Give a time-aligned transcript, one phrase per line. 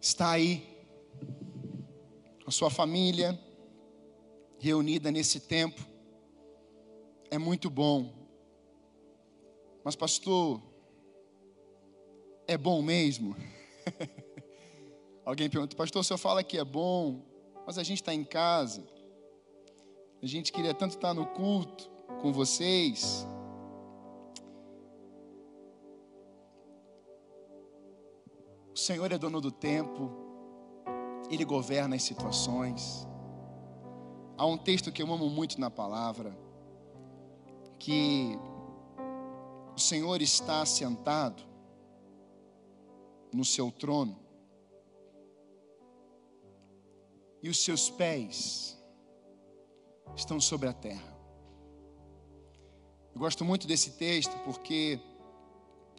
[0.00, 0.76] está aí,
[2.46, 3.38] a sua família,
[4.58, 5.84] reunida nesse tempo.
[7.30, 8.12] É muito bom.
[9.84, 10.62] Mas, pastor,
[12.46, 13.36] é bom mesmo?
[15.24, 17.22] Alguém pergunta, pastor, o senhor fala que é bom,
[17.66, 18.86] mas a gente está em casa.
[20.22, 21.90] A gente queria tanto estar no culto
[22.20, 23.26] com vocês.
[28.86, 30.12] Senhor é dono do tempo,
[31.28, 33.04] Ele governa as situações.
[34.38, 36.38] Há um texto que eu amo muito na palavra,
[37.80, 38.38] que
[39.74, 41.42] o Senhor está sentado
[43.34, 44.16] no seu trono
[47.42, 48.80] e os seus pés
[50.14, 51.12] estão sobre a terra.
[53.12, 55.00] Eu gosto muito desse texto porque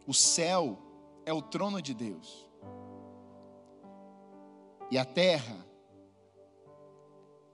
[0.07, 0.79] o céu
[1.25, 2.46] é o trono de Deus
[4.89, 5.65] e a terra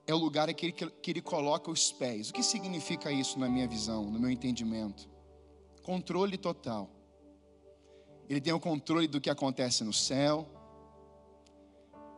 [0.05, 2.29] é o lugar que ele, que ele coloca os pés.
[2.29, 5.09] O que significa isso na minha visão, no meu entendimento?
[5.81, 6.89] Controle total.
[8.29, 10.47] Ele tem o controle do que acontece no céu,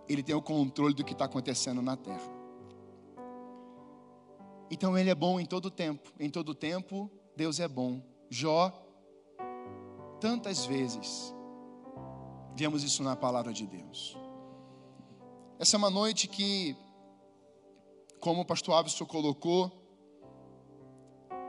[0.07, 2.35] ele tem o controle do que está acontecendo na terra.
[4.69, 6.11] Então ele é bom em todo tempo.
[6.19, 8.01] Em todo tempo, Deus é bom.
[8.29, 8.71] Jó,
[10.19, 11.33] tantas vezes,
[12.55, 14.17] vemos isso na palavra de Deus.
[15.57, 16.75] Essa é uma noite que,
[18.19, 19.71] como o pastor Abson colocou,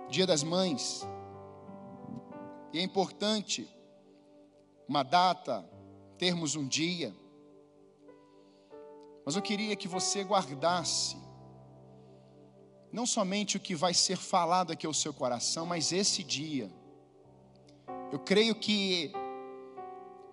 [0.09, 1.05] Dia das Mães,
[2.73, 3.69] e é importante
[4.89, 5.69] uma data,
[6.17, 7.12] termos um dia,
[9.25, 11.17] mas eu queria que você guardasse
[12.93, 16.71] não somente o que vai ser falado aqui ao seu coração, mas esse dia.
[18.12, 19.12] Eu creio que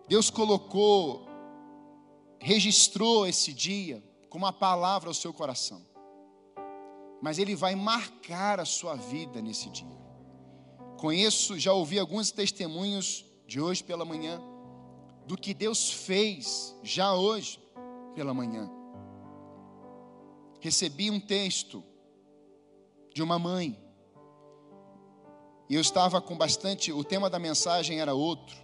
[0.08, 1.26] Deus colocou,
[2.44, 5.82] registrou esse dia com uma palavra ao seu coração.
[7.20, 10.04] Mas Ele vai marcar a sua vida nesse dia.
[11.00, 14.40] Conheço, já ouvi alguns testemunhos de hoje pela manhã,
[15.26, 17.60] do que Deus fez já hoje
[18.14, 18.70] pela manhã
[20.64, 21.84] recebi um texto
[23.14, 23.78] de uma mãe.
[25.70, 26.90] E eu estava com bastante.
[26.90, 28.56] O tema da mensagem era outro.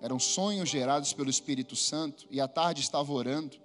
[0.00, 2.26] Eram sonhos gerados pelo Espírito Santo.
[2.30, 3.56] E à tarde estava orando.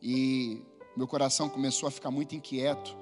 [0.00, 0.62] E
[0.96, 2.96] meu coração começou a ficar muito inquieto.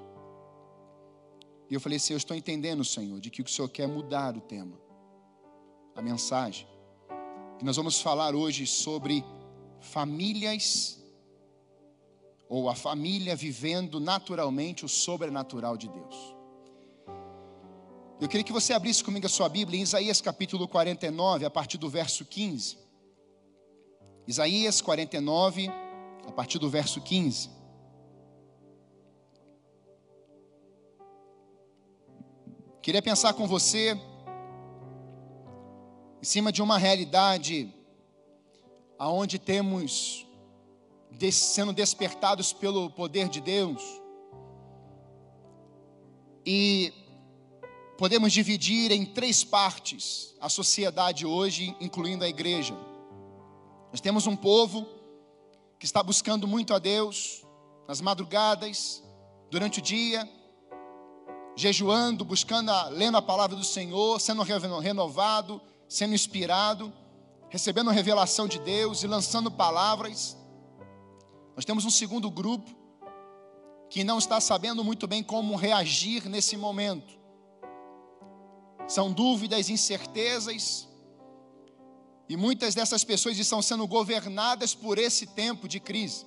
[1.70, 4.40] E eu falei assim: Eu estou entendendo, Senhor, de que o Senhor quer mudar o
[4.40, 4.78] tema,
[5.94, 6.66] a mensagem.
[7.60, 9.24] E nós vamos falar hoje sobre
[9.80, 10.98] famílias
[12.48, 16.37] ou a família vivendo naturalmente o sobrenatural de Deus.
[18.20, 21.78] Eu queria que você abrisse comigo a sua Bíblia em Isaías capítulo 49, a partir
[21.78, 22.76] do verso 15.
[24.26, 25.70] Isaías 49,
[26.26, 27.48] a partir do verso 15.
[32.82, 33.96] Queria pensar com você
[36.20, 37.72] em cima de uma realidade
[38.98, 40.26] aonde temos
[41.30, 43.80] sendo despertados pelo poder de Deus.
[46.44, 46.92] E
[47.98, 52.72] podemos dividir em três partes a sociedade hoje, incluindo a igreja.
[53.90, 54.86] Nós temos um povo
[55.80, 57.44] que está buscando muito a Deus
[57.88, 59.02] nas madrugadas,
[59.50, 60.30] durante o dia,
[61.56, 66.92] jejuando, buscando, a, lendo a palavra do Senhor, sendo renovado, sendo inspirado,
[67.48, 70.36] recebendo a revelação de Deus e lançando palavras.
[71.56, 72.70] Nós temos um segundo grupo
[73.90, 77.17] que não está sabendo muito bem como reagir nesse momento.
[78.88, 80.88] São dúvidas, incertezas,
[82.28, 86.26] e muitas dessas pessoas estão sendo governadas por esse tempo de crise.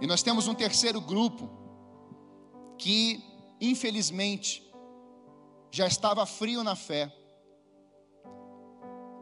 [0.00, 1.50] E nós temos um terceiro grupo
[2.78, 3.22] que,
[3.60, 4.64] infelizmente,
[5.70, 7.12] já estava frio na fé.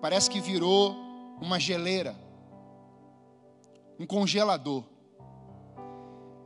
[0.00, 0.94] Parece que virou
[1.40, 2.28] uma geleira
[3.98, 4.84] um congelador.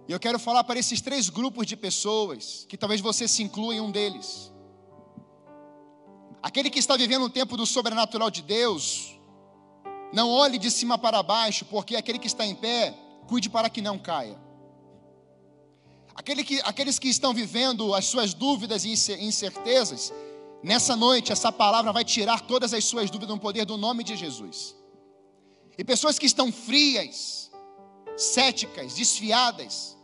[0.09, 3.75] E eu quero falar para esses três grupos de pessoas, que talvez você se inclua
[3.75, 4.52] em um deles.
[6.43, 9.17] Aquele que está vivendo um tempo do sobrenatural de Deus,
[10.13, 12.95] não olhe de cima para baixo, porque aquele que está em pé,
[13.29, 14.39] cuide para que não caia.
[16.15, 20.13] Aquele que, aqueles que estão vivendo as suas dúvidas e incertezas,
[20.63, 24.17] nessa noite essa palavra vai tirar todas as suas dúvidas no poder do nome de
[24.17, 24.77] Jesus.
[25.79, 27.51] E pessoas que estão frias,
[28.17, 29.97] céticas, desfiadas,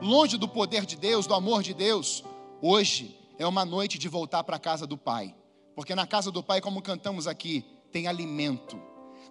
[0.00, 2.24] longe do poder de Deus, do amor de Deus,
[2.62, 5.34] hoje é uma noite de voltar para a casa do Pai.
[5.80, 8.78] Porque na casa do Pai, como cantamos aqui, tem alimento.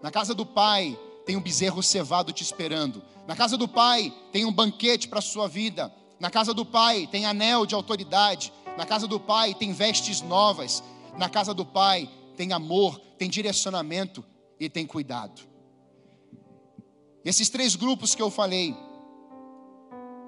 [0.02, 3.04] Na casa do pai tem um bezerro cevado te esperando.
[3.28, 5.94] Na casa do pai tem um banquete para a sua vida.
[6.20, 8.52] Na casa do pai tem anel de autoridade.
[8.76, 10.84] Na casa do pai tem vestes novas.
[11.20, 14.26] Na casa do pai tem amor, tem direcionamento
[14.60, 15.44] e tem cuidado.
[17.24, 18.76] Esses três grupos que eu falei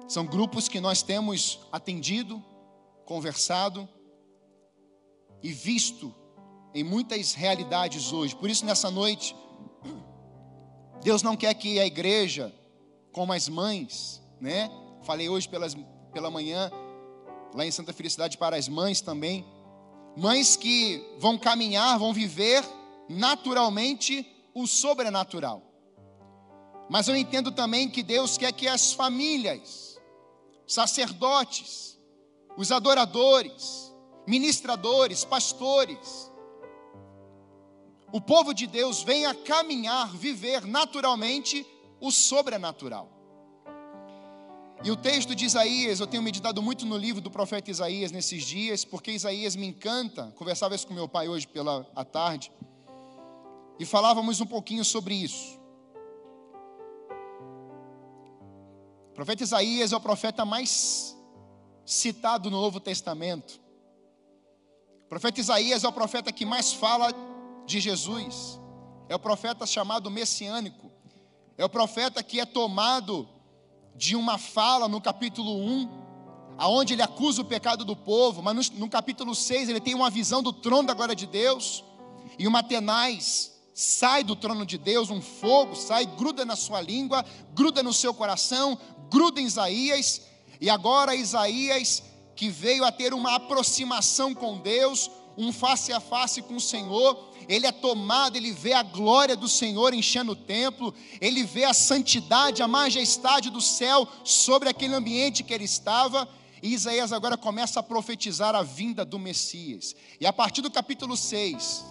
[0.06, 2.40] são grupos que nós temos atendido,
[3.04, 3.88] conversado
[5.42, 6.14] e visto
[6.74, 8.34] em muitas realidades hoje.
[8.34, 9.34] Por isso, nessa noite,
[11.02, 12.54] Deus não quer que a igreja,
[13.12, 14.70] como as mães, né?
[15.02, 15.76] Falei hoje pelas,
[16.12, 16.70] pela manhã,
[17.54, 19.44] lá em Santa Felicidade, para as mães também.
[20.16, 22.64] Mães que vão caminhar, vão viver
[23.08, 25.62] naturalmente o sobrenatural.
[26.88, 29.98] Mas eu entendo também que Deus quer que as famílias,
[30.66, 31.98] sacerdotes,
[32.56, 33.91] os adoradores,
[34.26, 36.30] ministradores, pastores,
[38.12, 41.66] o povo de Deus venha caminhar, viver naturalmente
[41.98, 43.08] o sobrenatural.
[44.84, 48.44] E o texto de Isaías, eu tenho meditado muito no livro do profeta Isaías nesses
[48.44, 50.32] dias, porque Isaías me encanta.
[50.36, 52.52] Conversava isso com meu pai hoje pela à tarde.
[53.78, 55.58] E falávamos um pouquinho sobre isso.
[59.10, 61.16] O profeta Isaías é o profeta mais
[61.86, 63.61] citado no Novo Testamento.
[65.12, 67.12] Profeta Isaías é o profeta que mais fala
[67.66, 68.58] de Jesus.
[69.10, 70.90] É o profeta chamado messiânico.
[71.58, 73.28] É o profeta que é tomado
[73.94, 78.78] de uma fala no capítulo 1, aonde ele acusa o pecado do povo, mas no,
[78.78, 81.84] no capítulo 6 ele tem uma visão do trono da glória de Deus,
[82.38, 87.22] e uma tenaz sai do trono de Deus, um fogo sai, gruda na sua língua,
[87.52, 88.78] gruda no seu coração,
[89.10, 90.22] gruda em Isaías,
[90.58, 92.02] e agora Isaías,
[92.42, 95.08] que veio a ter uma aproximação com Deus,
[95.38, 99.46] um face a face com o Senhor, ele é tomado, ele vê a glória do
[99.46, 105.44] Senhor enchendo o templo, ele vê a santidade, a majestade do céu sobre aquele ambiente
[105.44, 106.28] que ele estava.
[106.60, 109.94] E Isaías agora começa a profetizar a vinda do Messias.
[110.20, 111.84] E a partir do capítulo 6,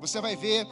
[0.00, 0.64] você vai ver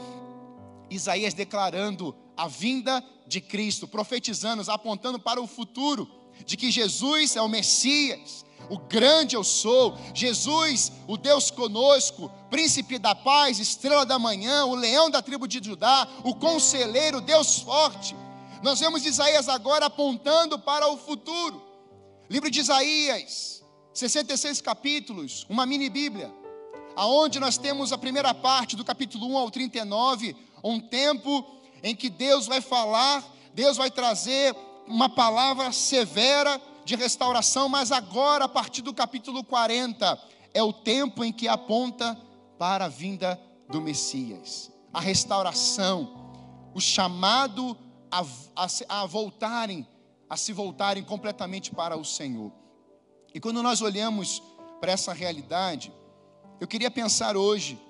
[0.89, 6.09] Isaías declarando a vinda de Cristo, profetizando, apontando para o futuro,
[6.47, 12.99] de que Jesus é o Messias, o grande eu sou, Jesus, o Deus conosco, príncipe
[12.99, 18.15] da paz, estrela da manhã, o leão da tribo de Judá, o conselheiro, Deus forte.
[18.63, 21.61] Nós vemos Isaías agora apontando para o futuro.
[22.31, 23.61] Livro de Isaías,
[23.93, 26.33] 66 capítulos, uma mini Bíblia,
[26.95, 31.45] aonde nós temos a primeira parte do capítulo 1 ao 39, um tempo
[31.83, 34.55] em que Deus vai falar, Deus vai trazer
[34.87, 40.19] uma palavra severa de restauração, mas agora, a partir do capítulo 40,
[40.53, 42.19] é o tempo em que aponta
[42.59, 47.77] para a vinda do Messias, a restauração, o chamado
[48.11, 48.25] a,
[48.57, 49.87] a, a voltarem,
[50.29, 52.53] a se voltarem completamente para o Senhor.
[53.33, 54.43] E quando nós olhamos
[54.81, 55.93] para essa realidade,
[56.61, 57.81] eu queria pensar hoje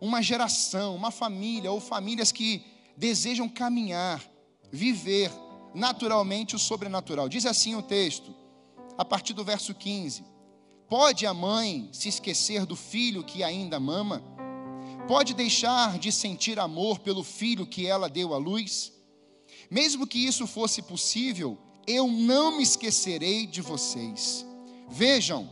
[0.00, 2.64] uma geração, uma família ou famílias que
[2.96, 4.22] desejam caminhar,
[4.70, 5.30] viver
[5.74, 7.28] naturalmente o sobrenatural.
[7.28, 8.34] Diz assim o texto,
[8.96, 10.24] a partir do verso 15:
[10.88, 14.22] Pode a mãe se esquecer do filho que ainda mama?
[15.06, 18.92] Pode deixar de sentir amor pelo filho que ela deu à luz?
[19.70, 24.46] Mesmo que isso fosse possível, eu não me esquecerei de vocês.
[24.88, 25.48] Vejam,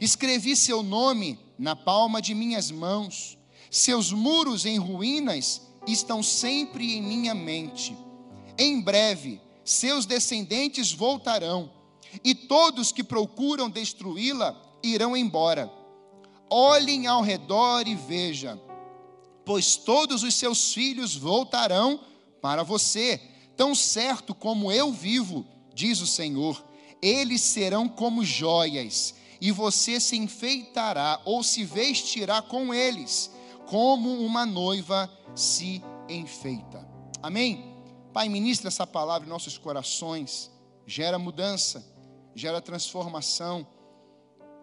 [0.00, 3.38] escrevi seu nome na palma de minhas mãos,
[3.70, 7.96] seus muros em ruínas estão sempre em minha mente.
[8.58, 11.70] Em breve, seus descendentes voltarão,
[12.24, 15.70] e todos que procuram destruí-la irão embora.
[16.48, 18.60] Olhem ao redor e vejam,
[19.44, 22.00] pois todos os seus filhos voltarão
[22.40, 23.20] para você,
[23.56, 25.44] tão certo como eu vivo,
[25.74, 26.64] diz o Senhor.
[27.02, 33.30] Eles serão como joias, e você se enfeitará ou se vestirá com eles,
[33.66, 36.88] como uma noiva se enfeita.
[37.20, 37.75] Amém?
[38.16, 40.50] Pai, ministra essa palavra em nossos corações,
[40.86, 41.84] gera mudança,
[42.34, 43.66] gera transformação.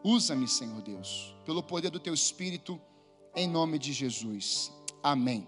[0.04, 2.82] Usa-me, Senhor Deus, pelo poder do teu Espírito,
[3.36, 4.72] em nome de Jesus.
[5.04, 5.48] Amém.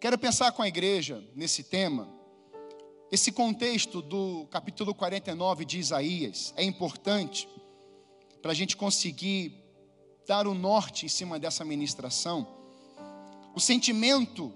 [0.00, 2.08] Quero pensar com a igreja nesse tema.
[3.08, 7.48] Esse contexto do capítulo 49 de Isaías é importante
[8.42, 9.62] para a gente conseguir
[10.26, 12.48] dar o norte em cima dessa ministração.
[13.54, 14.52] O sentimento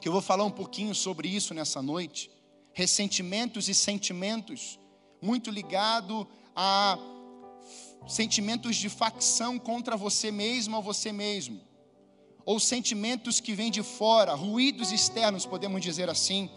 [0.00, 2.30] que eu vou falar um pouquinho sobre isso nessa noite.
[2.72, 4.78] Ressentimentos e sentimentos,
[5.20, 6.26] muito ligado
[6.56, 6.98] a
[8.06, 11.60] sentimentos de facção contra você mesmo ou você mesmo,
[12.46, 16.48] ou sentimentos que vêm de fora, ruídos externos, podemos dizer assim,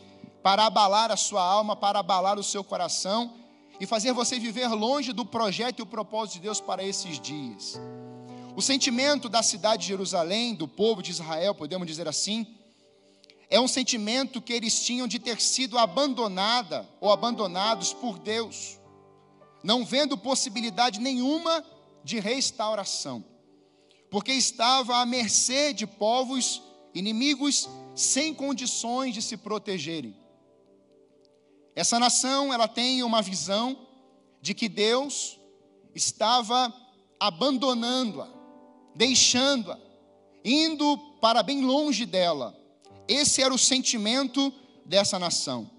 [0.42, 3.34] para abalar a sua alma, para abalar o seu coração
[3.80, 7.80] e fazer você viver longe do projeto e o propósito de Deus para esses dias.
[8.56, 12.48] O sentimento da cidade de Jerusalém, do povo de Israel, podemos dizer assim,
[13.54, 18.80] é um sentimento que eles tinham de ter sido abandonada ou abandonados por Deus,
[19.64, 21.64] não vendo possibilidade nenhuma
[22.04, 23.24] de restauração,
[24.10, 26.64] porque estava à mercê de povos
[26.96, 30.18] inimigos sem condições de se protegerem.
[31.76, 33.78] Essa nação, ela tem uma visão
[34.42, 35.40] de que Deus
[35.94, 36.74] estava
[37.20, 38.28] abandonando-a,
[38.96, 39.78] deixando-a,
[40.44, 42.63] indo para bem longe dela.
[43.08, 44.54] Esse era o sentimento
[44.86, 45.70] dessa nação.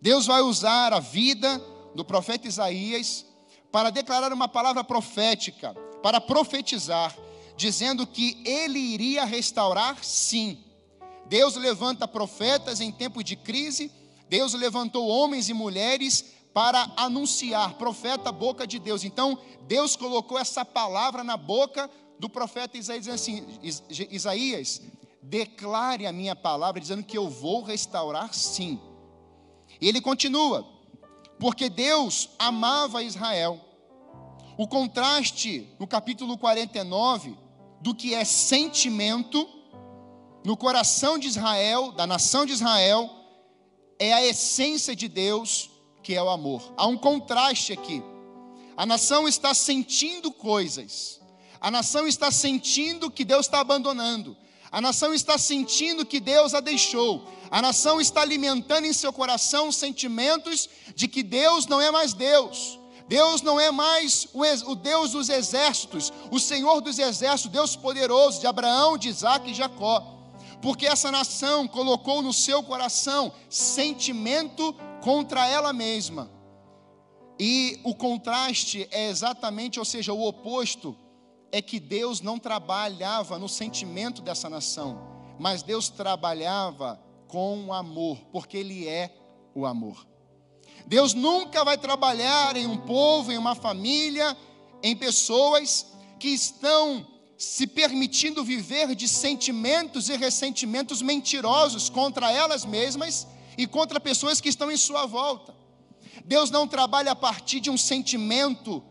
[0.00, 1.60] Deus vai usar a vida
[1.94, 3.26] do profeta Isaías
[3.70, 7.16] para declarar uma palavra profética, para profetizar,
[7.56, 10.58] dizendo que ele iria restaurar, sim.
[11.26, 13.92] Deus levanta profetas em tempo de crise
[14.30, 19.02] Deus levantou homens e mulheres para anunciar, profeta, boca de Deus.
[19.02, 23.44] Então, Deus colocou essa palavra na boca do profeta Isaías, assim:
[24.08, 24.80] Isaías,
[25.22, 28.80] declare a minha palavra, dizendo que eu vou restaurar sim.
[29.80, 30.66] E ele continua,
[31.38, 33.60] porque Deus amava Israel.
[34.56, 37.36] O contraste no capítulo 49
[37.80, 39.48] do que é sentimento
[40.44, 43.10] no coração de Israel, da nação de Israel,
[43.98, 45.70] é a essência de Deus,
[46.02, 46.72] que é o amor.
[46.76, 48.02] Há um contraste aqui.
[48.76, 51.20] A nação está sentindo coisas.
[51.60, 54.34] A nação está sentindo que Deus está abandonando.
[54.70, 57.28] A nação está sentindo que Deus a deixou.
[57.50, 62.78] A nação está alimentando em seu coração sentimentos de que Deus não é mais Deus.
[63.08, 68.46] Deus não é mais o, Deus dos exércitos, o Senhor dos exércitos, Deus poderoso de
[68.46, 70.20] Abraão, de Isaac e Jacó
[70.60, 76.30] porque essa nação colocou no seu coração sentimento contra ela mesma.
[77.38, 80.94] E o contraste é exatamente, ou seja, o oposto,
[81.52, 85.00] é que Deus não trabalhava no sentimento dessa nação,
[85.38, 89.14] mas Deus trabalhava com amor, porque Ele é
[89.54, 90.06] o amor.
[90.86, 94.36] Deus nunca vai trabalhar em um povo, em uma família,
[94.82, 95.86] em pessoas
[96.18, 97.06] que estão
[97.38, 103.26] se permitindo viver de sentimentos e ressentimentos mentirosos contra elas mesmas
[103.56, 105.54] e contra pessoas que estão em sua volta.
[106.24, 108.82] Deus não trabalha a partir de um sentimento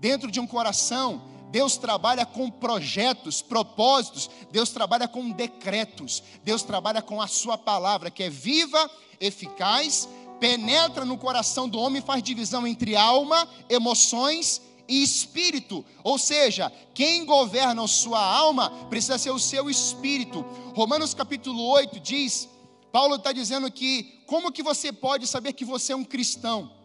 [0.00, 7.00] dentro de um coração, Deus trabalha com projetos, propósitos, Deus trabalha com decretos, Deus trabalha
[7.00, 8.90] com a Sua palavra, que é viva,
[9.20, 16.18] eficaz, penetra no coração do homem e faz divisão entre alma, emoções e espírito, ou
[16.18, 20.40] seja, quem governa a sua alma precisa ser o seu espírito.
[20.74, 22.48] Romanos capítulo 8 diz,
[22.90, 26.77] Paulo está dizendo que como que você pode saber que você é um cristão?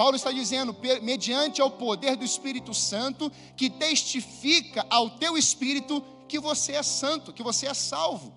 [0.00, 6.38] Paulo está dizendo, mediante ao poder do Espírito Santo, que testifica ao teu espírito que
[6.38, 8.34] você é santo, que você é salvo.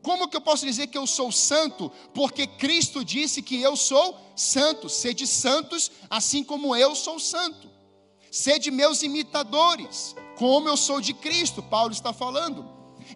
[0.00, 1.90] Como que eu posso dizer que eu sou santo?
[2.14, 4.88] Porque Cristo disse que eu sou santo.
[4.88, 7.68] Sede santos, assim como eu sou santo.
[8.30, 12.64] Sede meus imitadores, como eu sou de Cristo, Paulo está falando.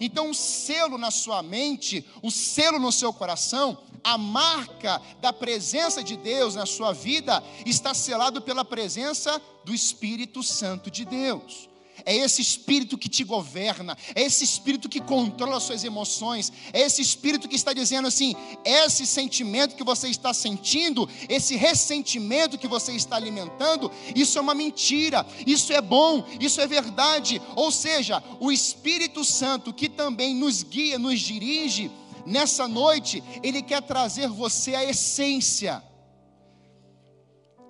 [0.00, 6.02] Então, o selo na sua mente, o selo no seu coração, a marca da presença
[6.02, 11.71] de Deus na sua vida está selado pela presença do Espírito Santo de Deus.
[12.04, 16.80] É esse espírito que te governa, é esse espírito que controla as suas emoções, é
[16.80, 22.69] esse espírito que está dizendo assim: esse sentimento que você está sentindo, esse ressentimento que
[22.69, 27.40] você está alimentando, isso é uma mentira, isso é bom, isso é verdade.
[27.57, 31.90] Ou seja, o Espírito Santo que também nos guia, nos dirige,
[32.27, 35.83] nessa noite, ele quer trazer você a essência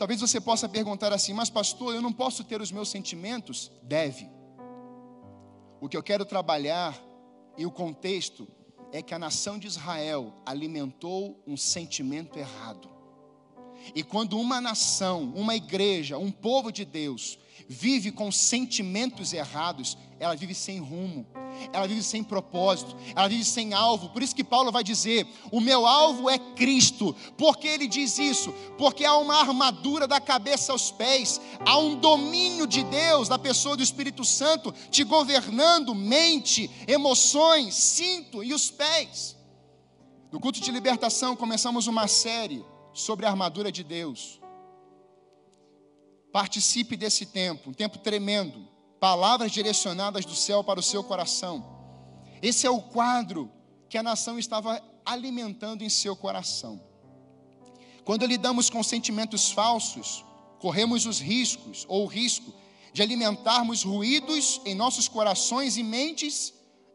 [0.00, 3.70] Talvez você possa perguntar assim, mas pastor, eu não posso ter os meus sentimentos?
[3.82, 4.30] Deve.
[5.78, 6.98] O que eu quero trabalhar
[7.54, 8.48] e o contexto
[8.92, 12.88] é que a nação de Israel alimentou um sentimento errado.
[13.94, 17.38] E quando uma nação, uma igreja, um povo de Deus
[17.72, 21.24] vive com sentimentos errados, ela vive sem rumo,
[21.72, 24.08] ela vive sem propósito, ela vive sem alvo.
[24.08, 27.14] Por isso que Paulo vai dizer: o meu alvo é Cristo.
[27.38, 28.52] Por que ele diz isso?
[28.76, 33.76] Porque há uma armadura da cabeça aos pés, há um domínio de Deus, da pessoa
[33.76, 39.36] do Espírito Santo, te governando mente, emoções, cinto e os pés.
[40.32, 44.39] No culto de libertação, começamos uma série sobre a armadura de Deus.
[46.32, 48.68] Participe desse tempo, um tempo tremendo.
[49.00, 51.64] Palavras direcionadas do céu para o seu coração.
[52.42, 53.50] Esse é o quadro
[53.88, 56.80] que a nação estava alimentando em seu coração.
[58.04, 60.24] Quando lidamos com sentimentos falsos,
[60.58, 62.52] corremos os riscos ou o risco
[62.92, 66.52] de alimentarmos ruídos em nossos corações e mentes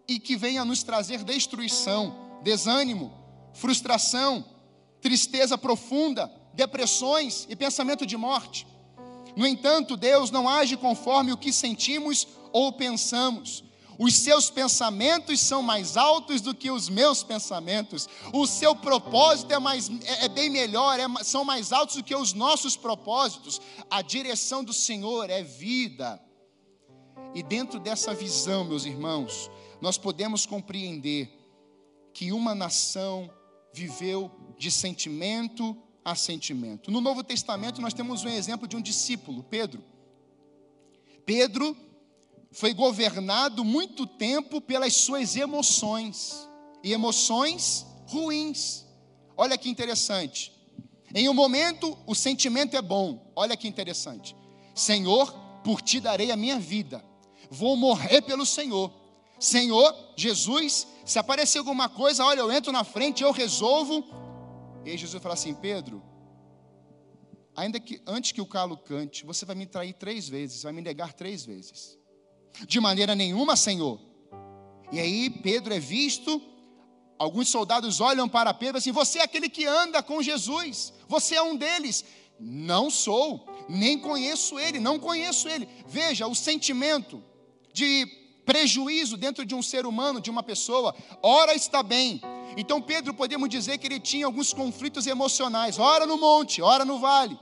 [0.08, 3.14] e que venha nos trazer destruição, desânimo,
[3.54, 4.46] frustração,
[5.02, 8.68] tristeza profunda, depressões e pensamento de morte.
[9.36, 13.64] No entanto, Deus não age conforme o que sentimos ou pensamos.
[13.98, 18.10] Os seus pensamentos são mais altos do que os meus pensamentos.
[18.34, 22.16] O seu propósito é, mais, é, é bem melhor, é, são mais altos do que
[22.16, 23.62] os nossos propósitos.
[23.90, 26.22] A direção do Senhor é vida.
[27.34, 29.50] E dentro dessa visão, meus irmãos,
[29.82, 31.30] nós podemos compreender
[32.14, 33.30] que uma nação
[33.74, 36.92] viveu de sentimento a sentimento.
[36.92, 39.84] No Novo Testamento, nós temos um exemplo de um discípulo, Pedro.
[41.26, 41.76] Pedro
[42.52, 46.48] foi governado muito tempo pelas suas emoções,
[46.84, 48.86] e emoções ruins.
[49.36, 50.54] Olha que interessante.
[51.14, 53.32] Em um momento, o sentimento é bom.
[53.36, 54.36] Olha que interessante.
[54.76, 55.32] Senhor,
[55.64, 57.04] por ti darei a minha vida.
[57.50, 58.94] Vou morrer pelo Senhor.
[59.40, 64.06] Senhor, Jesus, se aparecer alguma coisa, olha, eu entro na frente, eu resolvo.
[64.86, 66.02] E aí Jesus fala assim: Pedro,
[67.56, 70.82] ainda que antes que o calo cante, você vai me trair três vezes, vai me
[70.82, 71.98] negar três vezes.
[72.68, 74.00] De maneira nenhuma, Senhor.
[74.92, 76.40] E aí Pedro é visto,
[77.18, 81.42] alguns soldados olham para Pedro assim: Você é aquele que anda com Jesus, você é
[81.42, 82.06] um deles.
[82.40, 85.68] Não sou, nem conheço ele, não conheço ele.
[85.88, 87.24] Veja o sentimento
[87.74, 88.06] de
[88.46, 90.94] prejuízo dentro de um ser humano, de uma pessoa.
[91.24, 92.22] Ora está bem.
[92.58, 97.00] Então Pedro podemos dizer que ele tinha alguns conflitos emocionais, ora no monte, ora no
[97.00, 97.38] vale.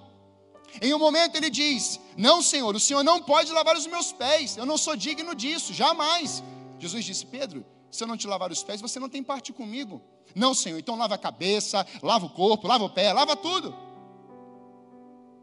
[0.82, 4.58] Em um momento ele diz: Não, Senhor, o Senhor não pode lavar os meus pés,
[4.58, 6.44] eu não sou digno disso, jamais.
[6.80, 10.02] Jesus disse: Pedro, se eu não te lavar os pés, você não tem parte comigo.
[10.34, 13.76] Não, Senhor, então lava a cabeça, lava o corpo, lava o pé, lava tudo.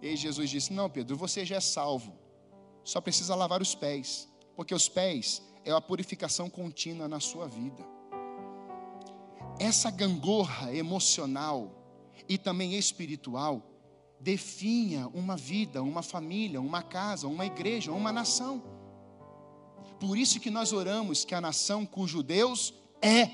[0.03, 2.19] E Jesus disse: Não, Pedro, você já é salvo,
[2.83, 7.87] só precisa lavar os pés, porque os pés é a purificação contínua na sua vida.
[9.61, 11.71] Essa gangorra emocional
[12.27, 13.63] e também espiritual
[14.19, 18.63] definha uma vida, uma família, uma casa, uma igreja, uma nação.
[20.01, 23.29] Por isso que nós oramos que a nação cujo Deus é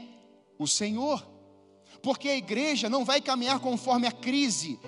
[0.59, 1.25] o Senhor.
[2.03, 4.81] Porque a igreja não vai caminhar conforme a crise.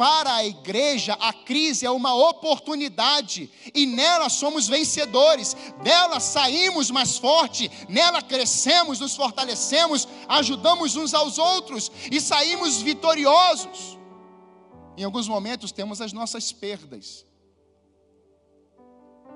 [0.00, 5.54] Para a igreja, a crise é uma oportunidade e nela somos vencedores.
[5.82, 13.98] Dela saímos mais forte, nela crescemos, nos fortalecemos, ajudamos uns aos outros e saímos vitoriosos.
[14.96, 17.26] Em alguns momentos temos as nossas perdas.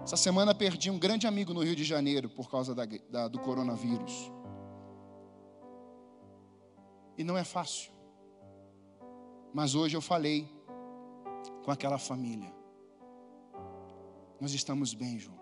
[0.03, 3.38] Essa semana perdi um grande amigo no Rio de Janeiro por causa da, da, do
[3.38, 4.33] coronavírus.
[7.18, 7.92] E não é fácil.
[9.53, 10.53] Mas hoje eu falei
[11.64, 12.53] com aquela família.
[14.40, 15.40] Nós estamos bem, João.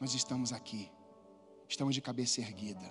[0.00, 0.90] Nós estamos aqui.
[1.68, 2.84] Estamos de cabeça erguida.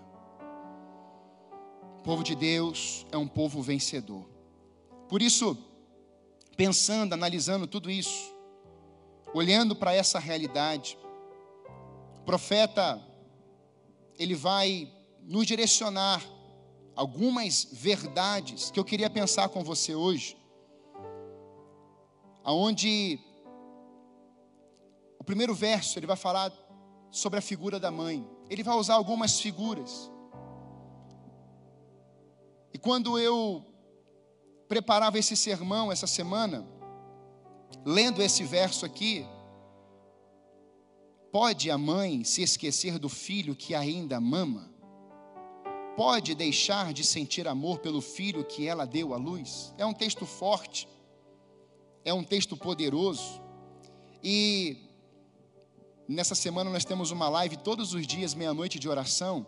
[2.00, 4.30] O povo de Deus é um povo vencedor.
[5.10, 5.58] Por isso,
[6.56, 8.34] pensando, analisando tudo isso,
[9.34, 10.98] olhando para essa realidade,
[12.20, 13.02] o profeta
[14.20, 14.92] ele vai
[15.24, 16.24] nos direcionar
[16.96, 20.38] algumas verdades que eu queria pensar com você hoje.
[22.44, 23.20] Aonde
[25.20, 26.52] o primeiro verso ele vai falar
[27.10, 28.28] sobre a figura da mãe.
[28.50, 30.12] Ele vai usar algumas figuras.
[32.74, 33.64] E quando eu
[34.68, 36.68] preparava esse sermão essa semana,
[37.86, 39.26] lendo esse verso aqui,
[41.32, 44.74] pode a mãe se esquecer do filho que ainda mama?
[45.96, 49.74] Pode deixar de sentir amor pelo filho que ela deu à luz?
[49.78, 50.88] É um texto forte,
[52.06, 53.42] é um texto poderoso.
[54.24, 54.78] E
[56.08, 59.46] nessa semana nós temos uma live todos os dias, meia-noite de oração.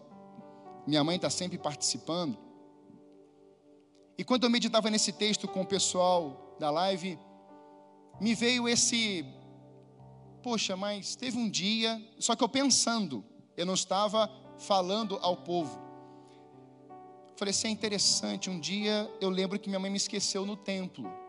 [0.88, 2.38] Minha mãe está sempre participando.
[4.18, 7.20] E quando eu meditava nesse texto com o pessoal da live,
[8.20, 9.26] me veio esse,
[10.41, 13.26] poxa, mas teve um dia, só que eu pensando,
[13.58, 15.84] eu não estava falando ao povo.
[17.36, 21.25] Falei assim, é interessante, um dia eu lembro que minha mãe me esqueceu no templo.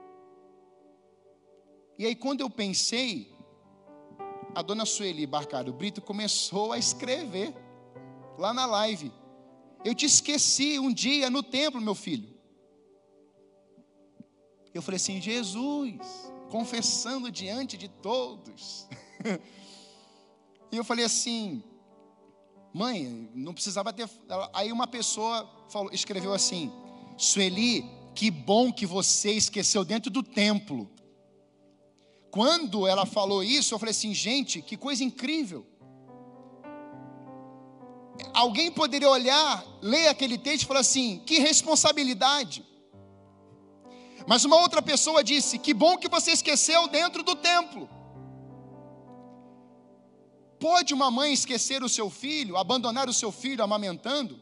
[1.99, 3.35] E aí quando eu pensei,
[4.55, 7.55] a dona Sueli Barcaro Brito começou a escrever
[8.39, 9.13] lá na live.
[9.85, 12.37] Eu te esqueci um dia no templo, meu filho.
[14.75, 18.89] Eu falei assim: Jesus, confessando diante de todos.
[20.71, 21.63] e eu falei assim:
[22.73, 24.09] Mãe, não precisava ter.
[24.53, 26.71] Aí uma pessoa falou, escreveu assim:
[27.17, 30.91] Sueli, que bom que você esqueceu dentro do templo.
[32.31, 35.67] Quando ela falou isso, eu falei assim: gente, que coisa incrível.
[38.33, 42.65] Alguém poderia olhar, ler aquele texto e falar assim: que responsabilidade.
[44.27, 47.89] Mas uma outra pessoa disse: que bom que você esqueceu dentro do templo.
[50.59, 54.41] Pode uma mãe esquecer o seu filho, abandonar o seu filho amamentando?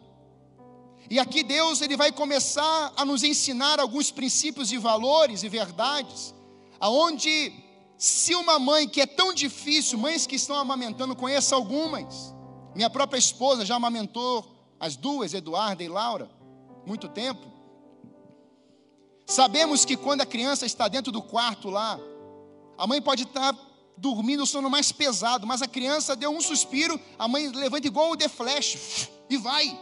[1.10, 6.34] E aqui Deus ele vai começar a nos ensinar alguns princípios e valores e verdades,
[6.80, 7.52] aonde
[7.96, 12.34] se uma mãe que é tão difícil, mães que estão amamentando, conheça algumas.
[12.74, 14.46] Minha própria esposa já amamentou
[14.80, 16.30] as duas, Eduarda e Laura,
[16.84, 17.52] muito tempo.
[19.26, 21.98] Sabemos que quando a criança está dentro do quarto lá,
[22.76, 23.56] a mãe pode estar
[23.96, 28.10] dormindo o sono mais pesado, mas a criança deu um suspiro, a mãe levanta igual
[28.10, 29.80] o The Flash e vai.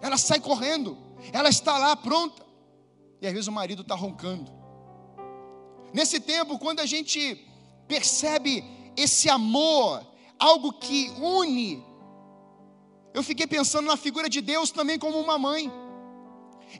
[0.00, 0.98] Ela sai correndo,
[1.32, 2.44] ela está lá pronta.
[3.22, 4.52] E às vezes o marido está roncando.
[5.94, 7.40] Nesse tempo, quando a gente
[7.86, 8.64] percebe
[8.96, 10.04] esse amor,
[10.38, 11.84] algo que une,
[13.14, 15.72] eu fiquei pensando na figura de Deus também como uma mãe.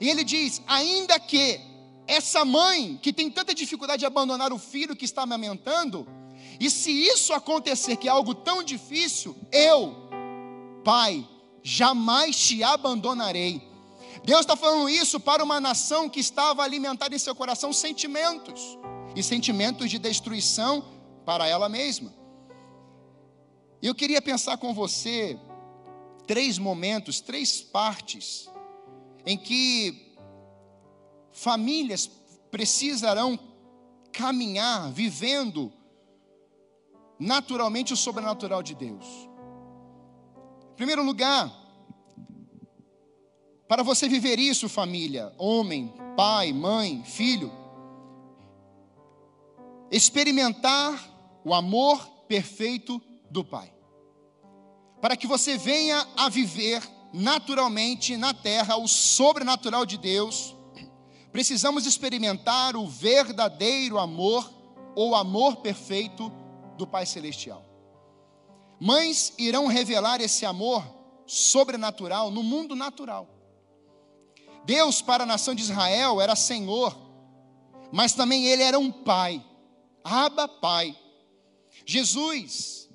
[0.01, 1.61] E ele diz: ainda que
[2.05, 6.05] essa mãe que tem tanta dificuldade de abandonar o filho que está amamentando,
[6.59, 9.95] e se isso acontecer, que é algo tão difícil, eu,
[10.83, 11.25] Pai,
[11.63, 13.61] jamais te abandonarei.
[14.25, 18.77] Deus está falando isso para uma nação que estava alimentada em seu coração sentimentos,
[19.15, 20.83] e sentimentos de destruição
[21.25, 22.13] para ela mesma.
[23.81, 25.39] Eu queria pensar com você
[26.27, 28.49] três momentos, três partes,
[29.25, 30.17] em que
[31.31, 32.09] famílias
[32.51, 33.39] precisarão
[34.11, 35.71] caminhar vivendo
[37.19, 39.05] naturalmente o sobrenatural de Deus.
[40.71, 41.51] Em primeiro lugar,
[43.67, 47.51] para você viver isso, família, homem, pai, mãe, filho,
[49.91, 50.99] experimentar
[51.43, 53.73] o amor perfeito do Pai.
[55.01, 56.81] Para que você venha a viver
[57.13, 60.55] naturalmente na terra o sobrenatural de Deus,
[61.31, 64.51] precisamos experimentar o verdadeiro amor
[64.95, 66.31] ou amor perfeito
[66.77, 67.63] do Pai Celestial.
[68.79, 70.83] Mães irão revelar esse amor
[71.25, 73.27] sobrenatural no mundo natural.
[74.65, 76.95] Deus, para a nação de Israel, era Senhor,
[77.91, 79.43] mas também Ele era um Pai,
[80.07, 80.95] Abba Pai.
[81.83, 82.87] Jesus,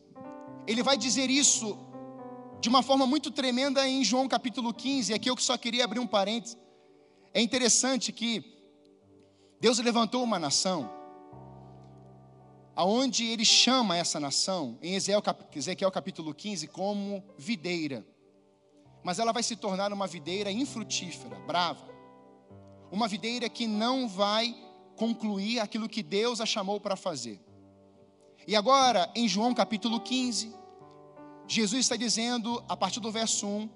[0.64, 1.77] Ele vai dizer isso
[2.61, 6.07] de uma forma muito tremenda em João capítulo 15, aqui eu só queria abrir um
[6.07, 6.57] parênteses.
[7.35, 8.44] É interessante que
[9.59, 10.88] Deus levantou uma nação
[12.77, 18.07] aonde ele chama essa nação, em Ezequiel capítulo 15, como videira.
[19.03, 21.88] Mas ela vai se tornar uma videira infrutífera, brava.
[22.90, 24.55] Uma videira que não vai
[25.01, 27.41] concluir aquilo que Deus a chamou para fazer.
[28.47, 30.55] E agora, em João capítulo 15,
[31.49, 33.71] Jesus está dizendo, a partir do verso 1,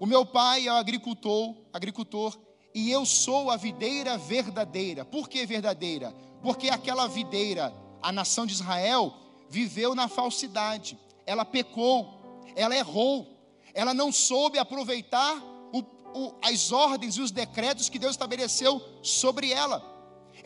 [0.00, 2.36] o meu pai é o agricultor, agricultor,
[2.74, 5.04] e eu sou a videira verdadeira.
[5.04, 6.12] Por que verdadeira?
[6.42, 9.14] Porque aquela videira a nação de Israel
[9.48, 13.24] viveu na falsidade, ela pecou, ela errou,
[13.72, 15.40] ela não soube aproveitar
[15.72, 15.78] o,
[16.12, 19.95] o, as ordens e os decretos que Deus estabeleceu sobre ela.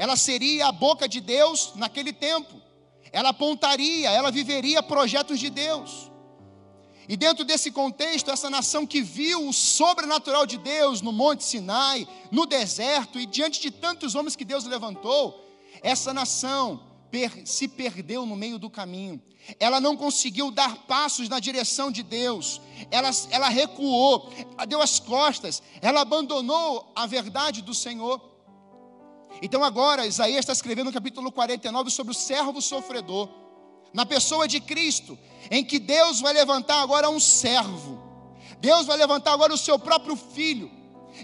[0.01, 2.55] Ela seria a boca de Deus naquele tempo,
[3.13, 6.11] ela apontaria, ela viveria projetos de Deus.
[7.07, 12.09] E dentro desse contexto, essa nação que viu o sobrenatural de Deus no Monte Sinai,
[12.31, 15.47] no deserto e diante de tantos homens que Deus levantou,
[15.83, 16.81] essa nação
[17.45, 19.21] se perdeu no meio do caminho,
[19.59, 22.59] ela não conseguiu dar passos na direção de Deus,
[22.91, 28.30] ela, ela recuou, ela deu as costas, ela abandonou a verdade do Senhor.
[29.43, 33.29] Então agora, Isaías está escrevendo no capítulo 49 sobre o servo sofredor,
[33.93, 35.19] na pessoa de Cristo,
[35.51, 38.01] em que Deus vai levantar agora um servo,
[38.61, 40.71] Deus vai levantar agora o seu próprio filho,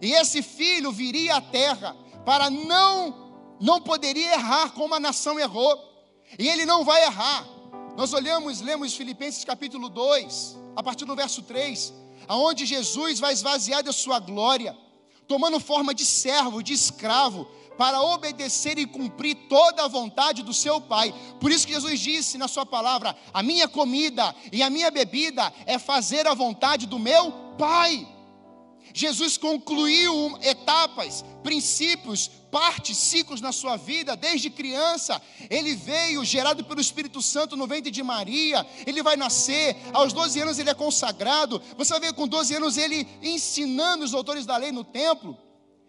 [0.01, 3.25] e esse filho viria à terra para não
[3.59, 5.79] não poderia errar como a nação errou,
[6.39, 7.47] e ele não vai errar.
[7.97, 11.93] Nós olhamos, lemos Filipenses capítulo 2, a partir do verso 3,
[12.29, 14.77] aonde Jesus vai esvaziar da sua glória,
[15.27, 20.81] tomando forma de servo, de escravo, para obedecer e cumprir toda a vontade do seu
[20.81, 21.15] Pai.
[21.41, 25.53] Por isso que Jesus disse na sua palavra: A minha comida e a minha bebida
[25.67, 28.07] é fazer a vontade do meu Pai.
[28.97, 35.21] Jesus concluiu etapas, princípios, partes, ciclos na sua vida, desde criança.
[35.51, 38.67] Ele veio gerado pelo Espírito Santo no ventre de Maria.
[38.87, 41.61] Ele vai nascer, aos 12 anos ele é consagrado.
[41.77, 45.37] Você vai ver com 12 anos ele ensinando os autores da lei no templo.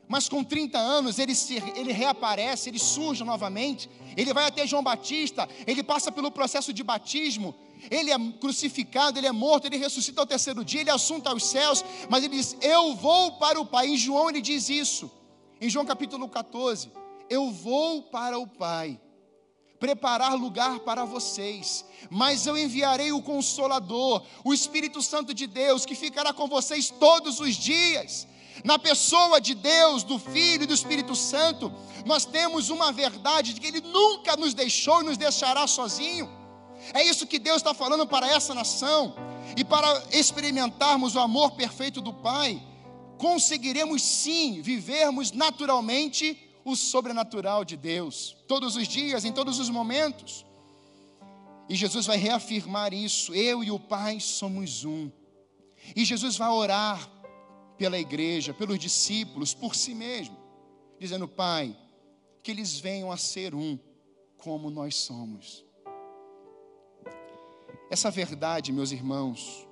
[0.07, 3.89] Mas com 30 anos ele, se, ele reaparece, ele surge novamente.
[4.15, 7.53] Ele vai até João Batista, ele passa pelo processo de batismo.
[7.91, 11.45] Ele é crucificado, ele é morto, ele ressuscita ao terceiro dia, ele é assunto aos
[11.45, 11.83] céus.
[12.09, 13.87] Mas ele diz: Eu vou para o Pai.
[13.87, 15.11] Em João ele diz isso.
[15.59, 16.89] Em João capítulo 14:
[17.29, 18.99] Eu vou para o Pai
[19.79, 25.93] preparar lugar para vocês, mas eu enviarei o Consolador, o Espírito Santo de Deus, que
[25.93, 28.27] ficará com vocês todos os dias
[28.63, 31.71] na pessoa de Deus, do Filho e do Espírito Santo,
[32.05, 36.29] nós temos uma verdade de que Ele nunca nos deixou e nos deixará sozinho.
[36.93, 39.15] É isso que Deus está falando para essa nação.
[39.55, 42.61] E para experimentarmos o amor perfeito do Pai,
[43.17, 50.45] conseguiremos sim vivermos naturalmente o sobrenatural de Deus, todos os dias, em todos os momentos.
[51.69, 55.09] E Jesus vai reafirmar isso: eu e o Pai somos um.
[55.95, 57.09] E Jesus vai orar
[57.77, 60.37] pela igreja, pelos discípulos, por si mesmo,
[60.99, 61.77] dizendo: Pai,
[62.43, 63.77] que eles venham a ser um,
[64.37, 65.65] como nós somos.
[67.89, 69.67] Essa verdade, meus irmãos,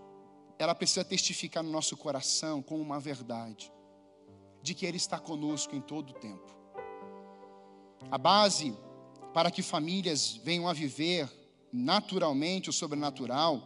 [0.58, 3.72] ela precisa testificar no nosso coração como uma verdade,
[4.62, 6.56] de que Ele está conosco em todo o tempo.
[8.10, 8.76] A base
[9.34, 11.30] para que famílias venham a viver
[11.72, 13.62] naturalmente o sobrenatural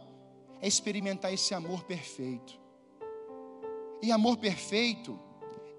[0.60, 2.59] é experimentar esse amor perfeito.
[4.02, 5.18] E amor perfeito,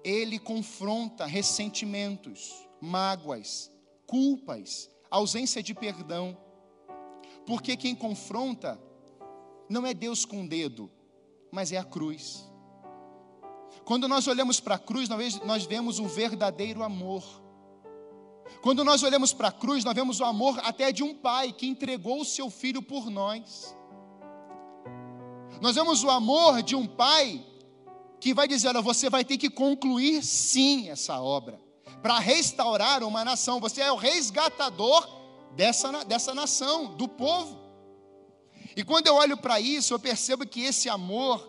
[0.04, 3.70] ele confronta ressentimentos, mágoas,
[4.06, 6.36] culpas, ausência de perdão.
[7.46, 8.80] Porque quem confronta
[9.68, 10.90] não é Deus com o dedo,
[11.50, 12.48] mas é a cruz.
[13.84, 15.08] Quando nós olhamos para a cruz,
[15.44, 17.24] nós vemos o verdadeiro amor.
[18.60, 21.66] Quando nós olhamos para a cruz, nós vemos o amor até de um pai que
[21.66, 23.76] entregou o seu filho por nós.
[25.60, 27.44] Nós vemos o amor de um pai
[28.22, 31.60] que vai dizer: olha, você vai ter que concluir sim essa obra,
[32.00, 33.58] para restaurar uma nação.
[33.58, 35.08] Você é o resgatador
[35.56, 37.60] dessa, dessa nação, do povo.
[38.76, 41.44] E quando eu olho para isso, eu percebo que esse amor,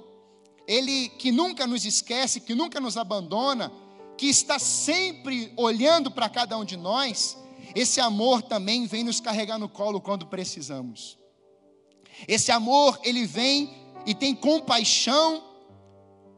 [0.67, 3.71] ele que nunca nos esquece, que nunca nos abandona,
[4.17, 7.37] que está sempre olhando para cada um de nós,
[7.75, 11.19] esse amor também vem nos carregar no colo quando precisamos.
[12.27, 13.71] Esse amor, ele vem
[14.07, 15.52] e tem compaixão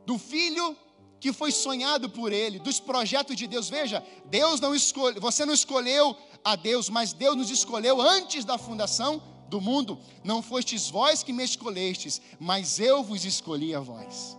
[0.05, 0.77] do filho
[1.19, 3.69] que foi sonhado por ele, dos projetos de Deus.
[3.69, 8.57] Veja, Deus não escolhe, você não escolheu a Deus, mas Deus nos escolheu antes da
[8.57, 9.97] fundação do mundo.
[10.23, 14.37] Não fostes vós que me escolhestes, mas eu vos escolhi a vós.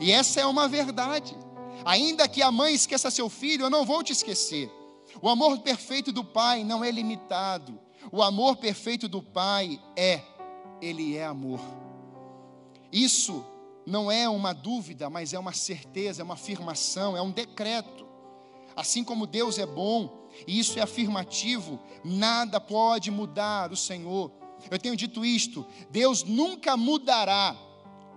[0.00, 1.36] E essa é uma verdade.
[1.84, 4.70] Ainda que a mãe esqueça seu filho, eu não vou te esquecer.
[5.20, 7.78] O amor perfeito do Pai não é limitado.
[8.12, 10.22] O amor perfeito do Pai é,
[10.80, 11.60] Ele é amor.
[12.92, 13.44] Isso
[13.86, 18.06] não é uma dúvida, mas é uma certeza, é uma afirmação, é um decreto.
[18.76, 24.30] Assim como Deus é bom, e isso é afirmativo, nada pode mudar o Senhor.
[24.70, 27.56] Eu tenho dito isto, Deus nunca mudará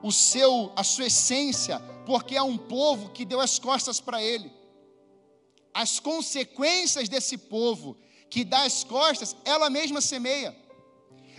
[0.02, 4.52] o seu a sua essência, porque é um povo que deu as costas para ele.
[5.74, 7.98] As consequências desse povo
[8.30, 10.56] que dá as costas, ela mesma semeia.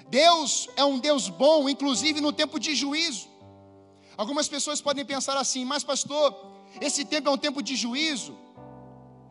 [0.09, 3.29] Deus é um Deus bom, inclusive no tempo de juízo.
[4.16, 6.35] Algumas pessoas podem pensar assim, mas pastor,
[6.81, 8.37] esse tempo é um tempo de juízo,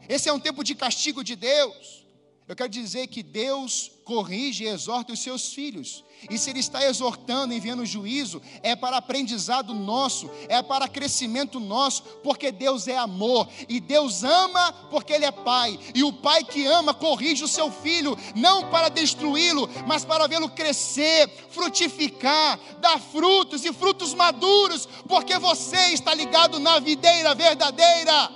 [0.08, 2.06] esse é um tempo de castigo de Deus.
[2.46, 6.04] Eu quero dizer que Deus corrige e exorta os seus filhos.
[6.30, 12.04] E se Ele está exortando, enviando juízo, é para aprendizado nosso, é para crescimento nosso,
[12.22, 13.48] porque Deus é amor.
[13.70, 15.80] E Deus ama porque Ele é Pai.
[15.96, 20.50] E o Pai que ama corrige o seu filho, não para destruí-lo, mas para vê-lo
[20.50, 28.32] crescer, frutificar, dar frutos e frutos maduros, porque você está ligado na videira verdadeira.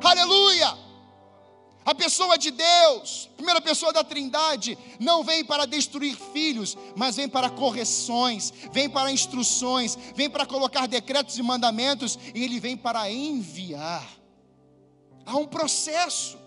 [0.00, 0.87] Aleluia!
[1.88, 7.26] A pessoa de Deus, primeira pessoa da Trindade, não vem para destruir filhos, mas vem
[7.26, 13.10] para correções, vem para instruções, vem para colocar decretos e mandamentos, e ele vem para
[13.10, 14.06] enviar.
[15.24, 16.38] Há um processo.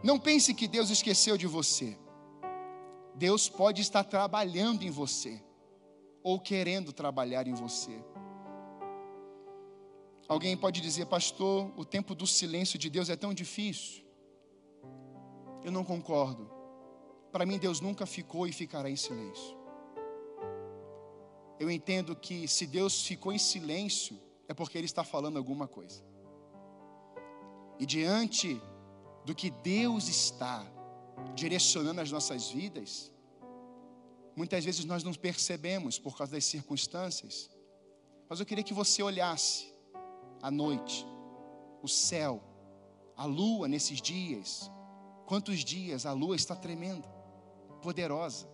[0.00, 1.98] Não pense que Deus esqueceu de você.
[3.16, 5.42] Deus pode estar trabalhando em você,
[6.22, 8.00] ou querendo trabalhar em você.
[10.28, 14.08] Alguém pode dizer, pastor, o tempo do silêncio de Deus é tão difícil.
[15.64, 16.50] Eu não concordo.
[17.32, 19.56] Para mim, Deus nunca ficou e ficará em silêncio.
[21.58, 24.18] Eu entendo que se Deus ficou em silêncio,
[24.48, 26.02] é porque Ele está falando alguma coisa.
[27.78, 28.60] E diante
[29.24, 30.66] do que Deus está
[31.34, 33.12] direcionando as nossas vidas,
[34.34, 37.50] muitas vezes nós não percebemos por causa das circunstâncias,
[38.28, 39.72] mas eu queria que você olhasse
[40.42, 41.06] à noite,
[41.82, 42.42] o céu,
[43.16, 44.70] a lua nesses dias.
[45.30, 47.06] Quantos dias a lua está tremenda,
[47.80, 48.48] poderosa.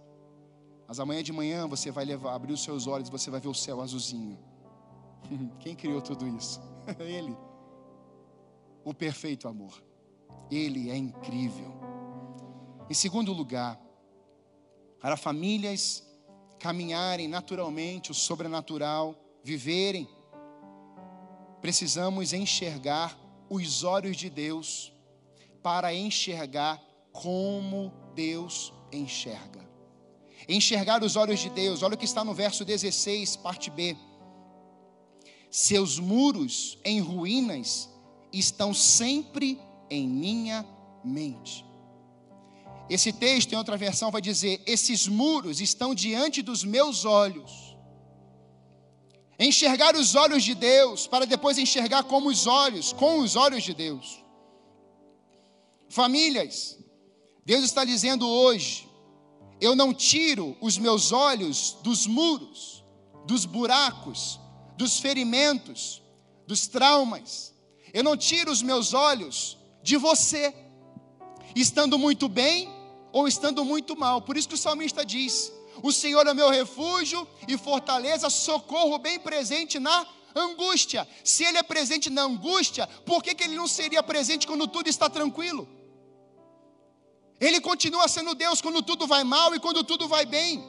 [0.86, 3.54] Mas amanhã de manhã você vai levar, abrir os seus olhos, você vai ver o
[3.54, 4.38] céu azulzinho.
[5.58, 6.60] Quem criou tudo isso?
[7.00, 7.34] Ele.
[8.84, 9.82] O perfeito amor.
[10.50, 11.72] Ele é incrível.
[12.90, 13.80] Em segundo lugar,
[15.00, 16.06] para famílias
[16.58, 20.06] caminharem naturalmente o sobrenatural, viverem,
[21.62, 24.94] precisamos enxergar os olhos de Deus
[25.66, 26.80] para enxergar
[27.12, 29.68] como Deus enxerga.
[30.48, 33.96] Enxergar os olhos de Deus, olha o que está no verso 16, parte B.
[35.50, 37.90] Seus muros em ruínas
[38.32, 40.64] estão sempre em minha
[41.04, 41.66] mente.
[42.88, 47.76] Esse texto, em outra versão, vai dizer: Esses muros estão diante dos meus olhos.
[49.36, 53.74] Enxergar os olhos de Deus, para depois enxergar como os olhos, com os olhos de
[53.74, 54.24] Deus.
[55.88, 56.78] Famílias,
[57.44, 58.88] Deus está dizendo hoje:
[59.60, 62.84] Eu não tiro os meus olhos dos muros,
[63.26, 64.40] dos buracos,
[64.76, 66.02] dos ferimentos,
[66.46, 67.54] dos traumas.
[67.92, 70.54] Eu não tiro os meus olhos de você,
[71.54, 72.68] estando muito bem
[73.12, 74.20] ou estando muito mal.
[74.20, 79.18] Por isso que o salmista diz: O Senhor é meu refúgio e fortaleza, socorro bem
[79.18, 80.06] presente na
[80.42, 81.06] angústia.
[81.24, 84.88] Se Ele é presente na angústia, por que, que Ele não seria presente quando tudo
[84.88, 85.68] está tranquilo?
[87.40, 90.64] Ele continua sendo Deus quando tudo vai mal e quando tudo vai bem.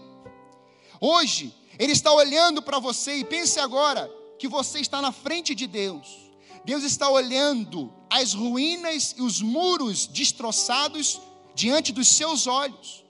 [1.00, 5.68] Hoje, Ele está olhando para você e pense agora que você está na frente de
[5.68, 6.28] Deus.
[6.66, 11.22] Deus está olhando as ruínas e os muros destroçados
[11.56, 13.06] diante dos seus olhos.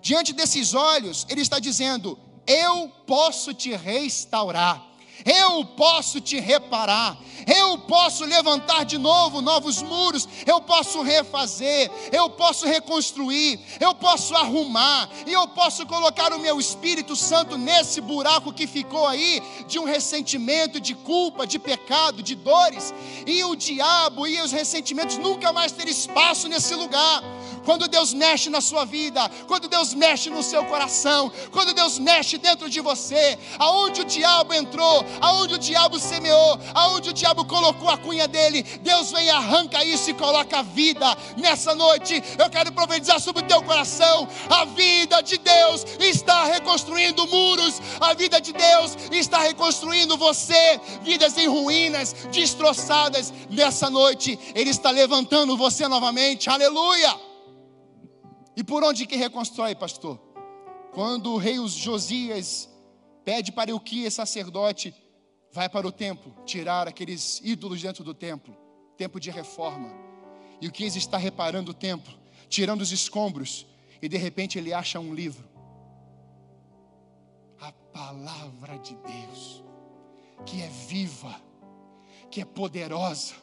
[0.00, 4.89] Diante desses olhos, Ele está dizendo: Eu posso te restaurar
[5.24, 12.30] eu posso te reparar, eu posso levantar de novo novos muros, eu posso refazer, eu
[12.30, 18.52] posso reconstruir, eu posso arrumar, e eu posso colocar o meu Espírito Santo nesse buraco
[18.52, 22.94] que ficou aí, de um ressentimento, de culpa, de pecado, de dores,
[23.26, 27.22] e o diabo e os ressentimentos nunca mais ter espaço nesse lugar.
[27.64, 32.38] Quando Deus mexe na sua vida, quando Deus mexe no seu coração, quando Deus mexe
[32.38, 37.88] dentro de você, aonde o diabo entrou, aonde o diabo semeou, aonde o diabo colocou
[37.88, 41.06] a cunha dele, Deus vem e arranca isso e coloca a vida.
[41.36, 47.26] Nessa noite, eu quero profetizar sobre o teu coração: a vida de Deus está reconstruindo
[47.26, 53.32] muros, a vida de Deus está reconstruindo você, vidas em ruínas, destroçadas.
[53.50, 57.18] Nessa noite, Ele está levantando você novamente, aleluia.
[58.56, 60.20] E por onde que reconstrói, pastor?
[60.92, 62.69] Quando o rei Josias
[63.24, 64.94] pede para Euquias, sacerdote,
[65.52, 68.56] vai para o templo, tirar aqueles ídolos dentro do templo,
[68.96, 69.92] tempo de reforma.
[70.60, 73.66] E o Euquias está reparando o templo, tirando os escombros,
[74.02, 75.48] e de repente ele acha um livro.
[77.60, 79.62] A palavra de Deus,
[80.46, 81.40] que é viva,
[82.30, 83.34] que é poderosa.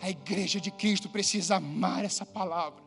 [0.00, 2.82] A igreja de Cristo precisa amar essa palavra.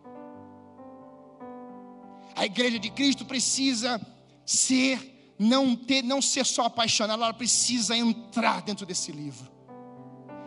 [2.36, 4.00] A igreja de Cristo precisa
[4.46, 5.11] ser,
[5.44, 9.50] não, ter, não ser só apaixonada, ela precisa entrar dentro desse livro.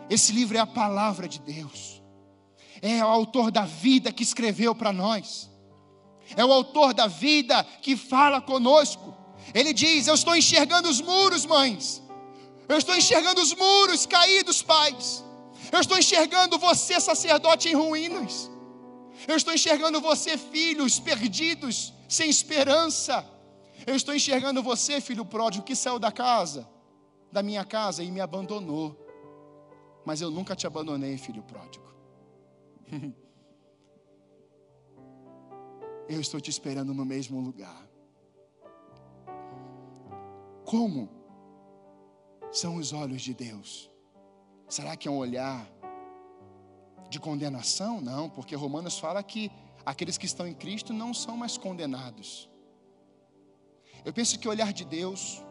[0.09, 2.01] Esse livro é a palavra de Deus,
[2.81, 5.49] é o autor da vida que escreveu para nós,
[6.37, 9.13] é o autor da vida que fala conosco.
[9.53, 12.01] Ele diz: Eu estou enxergando os muros, mães,
[12.69, 15.21] eu estou enxergando os muros caídos, pais,
[15.73, 18.49] eu estou enxergando você, sacerdote, em ruínas.
[19.27, 23.34] Eu estou enxergando você, filhos perdidos, sem esperança.
[23.85, 26.67] Eu estou enxergando você, filho pródigo, que saiu da casa,
[27.31, 28.95] da minha casa e me abandonou.
[30.05, 31.85] Mas eu nunca te abandonei, filho pródigo.
[36.07, 37.85] eu estou te esperando no mesmo lugar.
[40.63, 41.09] Como
[42.51, 43.89] são os olhos de Deus?
[44.67, 45.67] Será que é um olhar
[47.09, 48.01] de condenação?
[48.01, 49.51] Não, porque Romanos fala que
[49.85, 52.49] aqueles que estão em Cristo não são mais condenados.
[54.05, 55.43] Eu penso que o olhar de Deus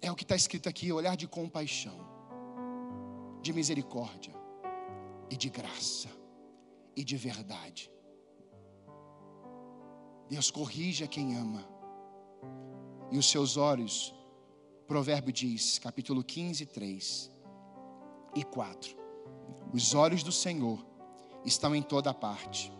[0.00, 1.98] é o que está escrito aqui: olhar de compaixão,
[3.40, 4.34] de misericórdia
[5.30, 6.08] e de graça
[6.94, 7.90] e de verdade.
[10.28, 11.64] Deus corrige a quem ama,
[13.10, 14.14] e os seus olhos
[14.86, 17.30] Provérbio diz, capítulo 15, 3
[18.34, 18.94] e 4.
[19.72, 20.84] Os olhos do Senhor
[21.42, 22.70] estão em toda parte.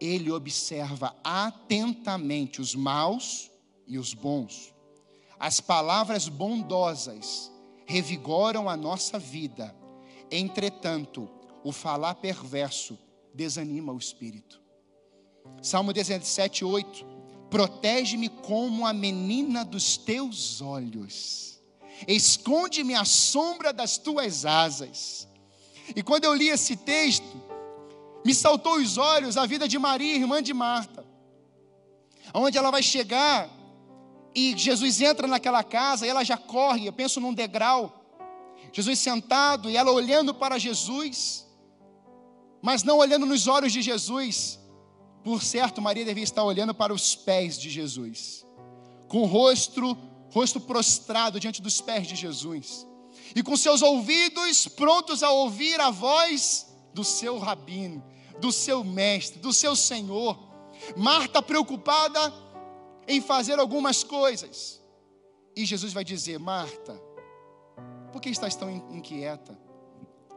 [0.00, 3.50] Ele observa atentamente os maus
[3.86, 4.74] e os bons.
[5.38, 7.50] As palavras bondosas
[7.86, 9.74] revigoram a nossa vida.
[10.30, 11.28] Entretanto,
[11.62, 12.98] o falar perverso
[13.34, 14.60] desanima o espírito.
[15.62, 17.06] Salmo 17, 8.
[17.50, 21.60] Protege-me como a menina dos teus olhos,
[22.06, 25.28] esconde-me à sombra das tuas asas.
[25.94, 27.45] E quando eu li esse texto,
[28.26, 31.06] me saltou os olhos a vida de Maria, irmã de Marta,
[32.34, 33.48] onde ela vai chegar
[34.34, 38.04] e Jesus entra naquela casa e ela já corre, eu penso num degrau,
[38.72, 41.46] Jesus sentado e ela olhando para Jesus,
[42.60, 44.58] mas não olhando nos olhos de Jesus,
[45.22, 48.44] por certo, Maria devia estar olhando para os pés de Jesus,
[49.06, 49.96] com o rosto,
[50.32, 52.84] rosto prostrado diante dos pés de Jesus,
[53.36, 58.02] e com seus ouvidos prontos a ouvir a voz do seu rabino,
[58.40, 60.38] do seu mestre, do seu Senhor.
[60.96, 62.32] Marta preocupada
[63.08, 64.82] em fazer algumas coisas.
[65.54, 67.00] E Jesus vai dizer: Marta,
[68.12, 69.58] por que estás tão inquieta?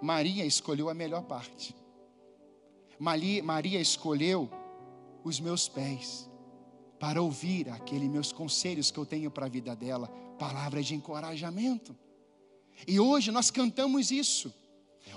[0.02, 1.76] Maria escolheu a melhor parte.
[2.98, 4.50] Maria, escolheu
[5.24, 6.30] os meus pés
[7.00, 11.96] para ouvir aqueles meus conselhos que eu tenho para a vida dela, palavras de encorajamento.
[12.86, 14.54] E hoje nós cantamos isso.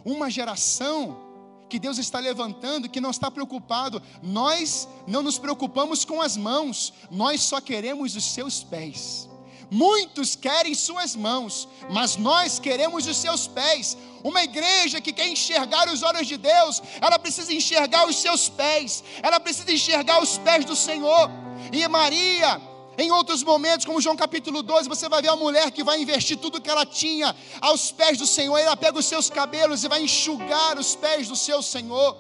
[0.05, 1.32] Uma geração
[1.73, 4.03] que Deus está levantando, que não está preocupado.
[4.23, 9.27] Nós não nos preocupamos com as mãos, nós só queremos os seus pés.
[9.71, 13.97] Muitos querem suas mãos, mas nós queremos os seus pés.
[14.23, 19.03] Uma igreja que quer enxergar os olhos de Deus, ela precisa enxergar os seus pés,
[19.23, 21.31] ela precisa enxergar os pés do Senhor.
[21.73, 22.61] E Maria,
[22.99, 26.37] em outros momentos, como João capítulo 12, você vai ver a mulher que vai investir
[26.37, 28.59] tudo que ela tinha aos pés do Senhor.
[28.59, 32.17] Ela pega os seus cabelos e vai enxugar os pés do seu Senhor,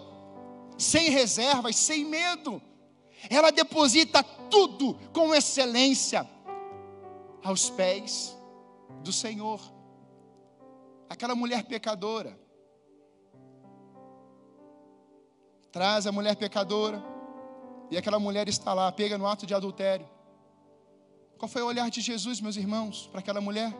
[0.79, 2.61] sem reservas, sem medo.
[3.29, 6.29] Ela deposita tudo com excelência
[7.45, 8.37] aos pés
[9.03, 9.61] do Senhor.
[11.09, 12.39] Aquela mulher pecadora.
[15.71, 17.03] Traz a mulher pecadora.
[17.91, 20.09] E aquela mulher está lá, pega no ato de adultério.
[21.43, 23.75] Qual foi o olhar de Jesus, meus irmãos, para aquela mulher?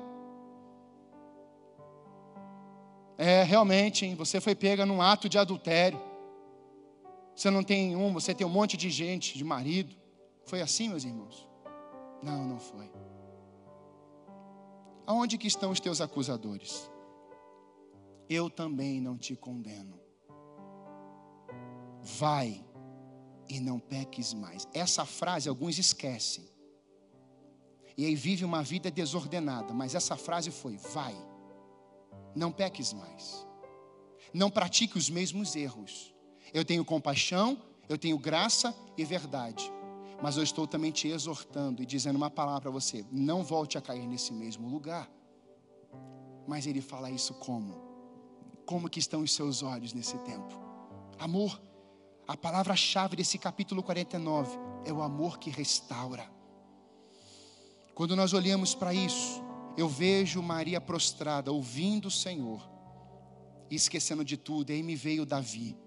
[3.17, 6.03] É, realmente, hein, você foi pega num ato de adultério.
[7.37, 9.95] Você não tem um, você tem um monte de gente, de marido.
[10.45, 11.49] Foi assim, meus irmãos?
[12.21, 12.91] Não, não foi.
[15.07, 16.91] Aonde que estão os teus acusadores?
[18.29, 20.01] Eu também não te condeno.
[22.19, 22.61] Vai
[23.49, 24.67] e não peques mais.
[24.75, 26.52] Essa frase alguns esquecem.
[27.97, 31.15] E aí vive uma vida desordenada, mas essa frase foi: vai,
[32.35, 33.47] não peques mais.
[34.33, 36.15] Não pratique os mesmos erros.
[36.55, 39.71] Eu tenho compaixão, eu tenho graça e verdade
[40.23, 43.81] mas eu estou também te exortando e dizendo uma palavra para você: não volte a
[43.81, 45.11] cair nesse mesmo lugar.
[46.47, 47.75] Mas ele fala isso como?
[48.65, 50.55] Como que estão os seus olhos nesse tempo?
[51.19, 51.61] Amor.
[52.27, 56.32] A palavra-chave desse capítulo 49 é o amor que restaura.
[58.03, 59.41] Quando nós olhamos para isso,
[59.77, 62.69] eu vejo Maria prostrada, ouvindo o Senhor,
[63.71, 65.79] e esquecendo de tudo, e aí me veio Davi.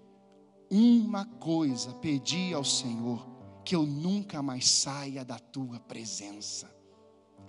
[0.70, 3.28] Uma coisa pedi ao Senhor,
[3.66, 6.74] que eu nunca mais saia da tua presença.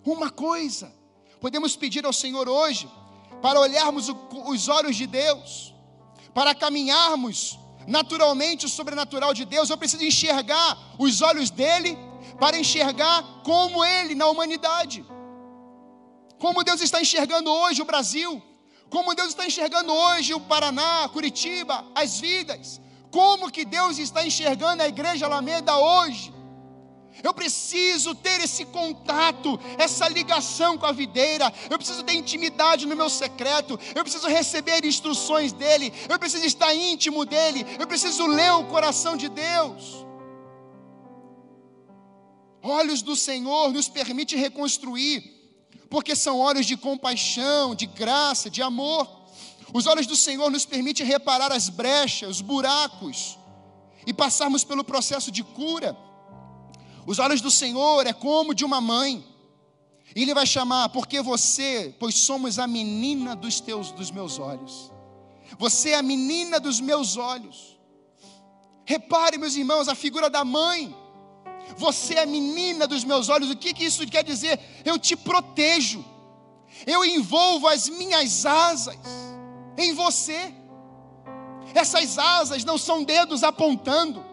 [0.05, 0.93] Uma coisa,
[1.39, 2.91] podemos pedir ao Senhor hoje,
[3.41, 4.09] para olharmos
[4.49, 5.73] os olhos de Deus,
[6.33, 7.57] para caminharmos
[7.87, 11.97] naturalmente o sobrenatural de Deus, eu preciso enxergar os olhos dele,
[12.39, 15.05] para enxergar como ele na humanidade.
[16.39, 18.41] Como Deus está enxergando hoje o Brasil,
[18.89, 22.79] como Deus está enxergando hoje o Paraná, Curitiba, as vidas,
[23.11, 26.33] como que Deus está enxergando a igreja Alameda hoje?
[27.23, 31.51] Eu preciso ter esse contato, essa ligação com a videira.
[31.69, 33.79] Eu preciso ter intimidade no meu secreto.
[33.95, 35.91] Eu preciso receber instruções dele.
[36.07, 37.65] Eu preciso estar íntimo dele.
[37.79, 40.05] Eu preciso ler o coração de Deus.
[42.69, 45.23] Olhos do Senhor nos permite reconstruir,
[45.89, 49.07] porque são olhos de compaixão, de graça, de amor.
[49.73, 53.37] Os olhos do Senhor nos permitem reparar as brechas, os buracos
[54.05, 55.97] e passarmos pelo processo de cura.
[57.05, 59.25] Os olhos do Senhor é como de uma mãe.
[60.13, 64.91] E ele vai chamar, porque você, pois somos a menina dos teus dos meus olhos.
[65.57, 67.77] Você é a menina dos meus olhos.
[68.83, 70.93] Repare, meus irmãos, a figura da mãe.
[71.75, 73.49] Você é a menina dos meus olhos.
[73.49, 74.59] O que, que isso quer dizer?
[74.85, 76.05] Eu te protejo.
[76.85, 78.97] Eu envolvo as minhas asas
[79.77, 80.53] em você.
[81.73, 84.25] Essas asas não são dedos apontando,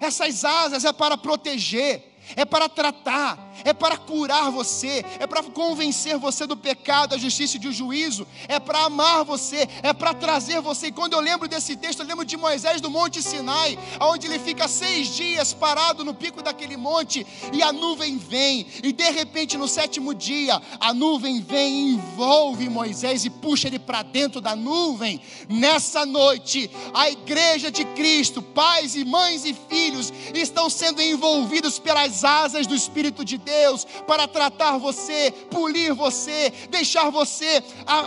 [0.00, 6.18] essas asas é para proteger, é para tratar, é para curar você, é para convencer
[6.18, 10.60] você do pecado, da justiça e do juízo, é para amar você, é para trazer
[10.60, 10.88] você.
[10.88, 14.38] E quando eu lembro desse texto, eu lembro de Moisés do Monte Sinai, onde ele
[14.38, 19.56] fica seis dias parado no pico daquele monte e a nuvem vem, e de repente
[19.56, 24.56] no sétimo dia, a nuvem vem e envolve Moisés e puxa ele para dentro da
[24.56, 25.20] nuvem.
[25.48, 32.24] Nessa noite, a igreja de Cristo, pais e mães e filhos, estão sendo envolvidos pelas
[32.24, 37.62] asas do Espírito de Deus Deus para tratar você, polir você, deixar você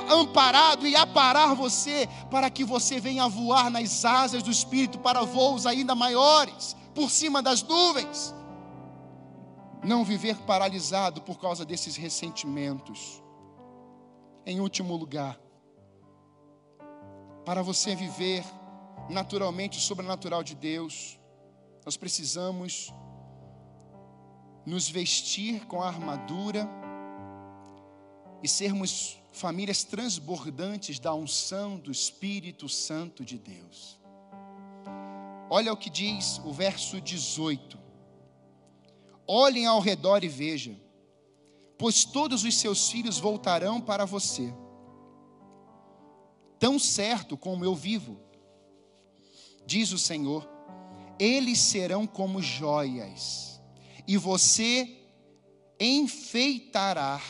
[0.09, 5.65] amparado e aparar você, para que você venha voar nas asas do Espírito para voos
[5.65, 8.33] ainda maiores, por cima das nuvens.
[9.83, 13.21] Não viver paralisado por causa desses ressentimentos.
[14.45, 15.37] Em último lugar,
[17.45, 18.43] para você viver
[19.09, 21.19] naturalmente o sobrenatural de Deus,
[21.85, 22.93] nós precisamos
[24.65, 26.67] nos vestir com a armadura
[28.41, 33.99] e sermos famílias transbordantes da unção do Espírito Santo de Deus.
[35.49, 37.77] Olha o que diz o verso 18:
[39.27, 40.79] Olhem ao redor e vejam,
[41.77, 44.53] pois todos os seus filhos voltarão para você,
[46.57, 48.17] tão certo como eu vivo,
[49.65, 50.47] diz o Senhor,
[51.19, 53.52] eles serão como joias
[54.07, 55.03] e você
[55.79, 57.21] enfeitará,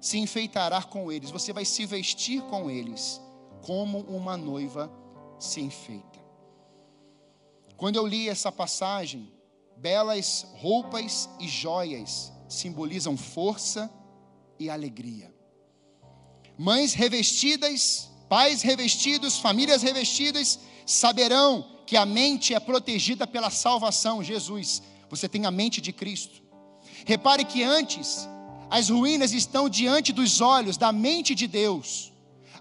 [0.00, 3.20] se enfeitará com eles, você vai se vestir com eles,
[3.62, 4.92] como uma noiva
[5.38, 6.24] se enfeita.
[7.76, 9.30] Quando eu li essa passagem,
[9.76, 13.90] belas roupas e joias simbolizam força
[14.58, 15.34] e alegria.
[16.56, 24.82] Mães revestidas, pais revestidos, famílias revestidas, saberão que a mente é protegida pela salvação, Jesus
[25.08, 26.42] você tem a mente de Cristo.
[27.04, 28.28] Repare que antes
[28.70, 32.12] as ruínas estão diante dos olhos da mente de Deus.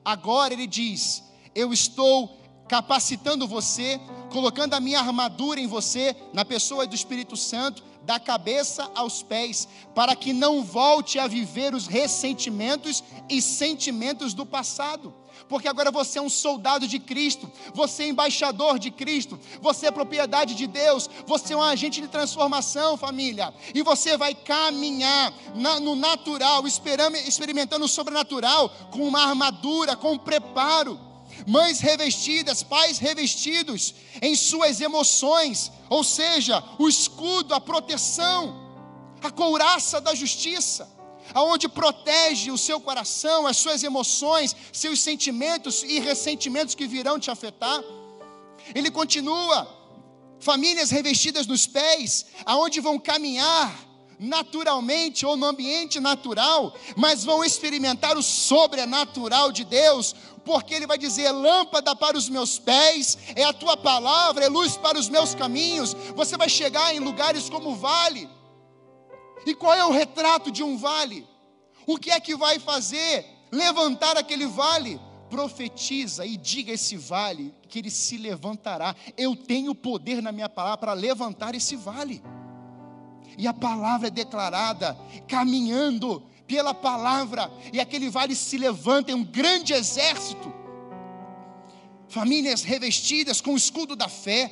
[0.04, 1.24] Agora ele diz:
[1.54, 4.00] Eu estou capacitando você,
[4.32, 9.68] colocando a minha armadura em você, na pessoa do Espírito Santo, da cabeça aos pés,
[9.96, 15.14] para que não volte a viver os ressentimentos e sentimentos do passado
[15.48, 19.92] porque agora você é um soldado de Cristo, você é embaixador de Cristo, você é
[19.92, 25.80] propriedade de Deus, você é um agente de transformação, família, e você vai caminhar na,
[25.80, 31.00] no natural, experimentando o sobrenatural, com uma armadura, com um preparo.
[31.46, 38.56] Mães revestidas, pais revestidos em suas emoções, ou seja, o escudo, a proteção,
[39.22, 40.95] a couraça da justiça
[41.34, 47.32] aonde protege o seu coração, as suas emoções, seus sentimentos e ressentimentos que virão te
[47.32, 47.84] afetar.
[48.74, 49.68] Ele continua,
[50.40, 53.86] famílias revestidas nos pés, aonde vão caminhar
[54.20, 60.98] naturalmente ou no ambiente natural, mas vão experimentar o sobrenatural de Deus, porque ele vai
[60.98, 65.36] dizer: lâmpada para os meus pés, é a tua palavra, é luz para os meus
[65.36, 65.94] caminhos.
[66.16, 68.30] Você vai chegar em lugares como vale,
[69.46, 71.28] e qual é o retrato de um vale?
[71.86, 75.00] O que é que vai fazer levantar aquele vale?
[75.30, 78.96] Profetiza e diga a esse vale que ele se levantará.
[79.18, 82.24] Eu tenho poder na minha palavra para levantar esse vale.
[83.38, 89.24] E a palavra é declarada, caminhando pela palavra, e aquele vale se levanta em um
[89.24, 90.54] grande exército.
[92.08, 94.52] Famílias revestidas com o escudo da fé,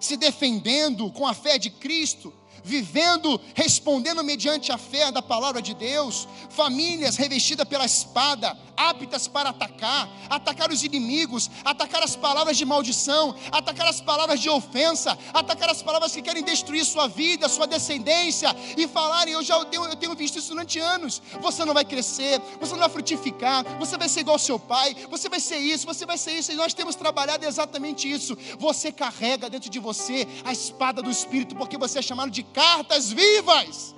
[0.00, 2.32] se defendendo com a fé de Cristo
[2.64, 9.50] vivendo, respondendo mediante a fé da palavra de Deus, famílias revestidas pela espada, aptas para
[9.50, 15.68] atacar, atacar os inimigos, atacar as palavras de maldição, atacar as palavras de ofensa, atacar
[15.68, 19.96] as palavras que querem destruir sua vida, sua descendência, e falarem: Eu já tenho, eu
[19.96, 21.20] tenho visto isso durante anos.
[21.40, 24.96] Você não vai crescer, você não vai frutificar, você vai ser igual ao seu pai,
[25.10, 28.36] você vai ser isso, você vai ser isso, e nós temos trabalhado exatamente isso.
[28.58, 33.10] Você carrega dentro de você a espada do Espírito, porque você é chamado de cartas
[33.12, 33.94] vivas.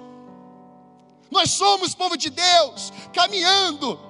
[1.30, 4.00] Nós somos povo de Deus, caminhando,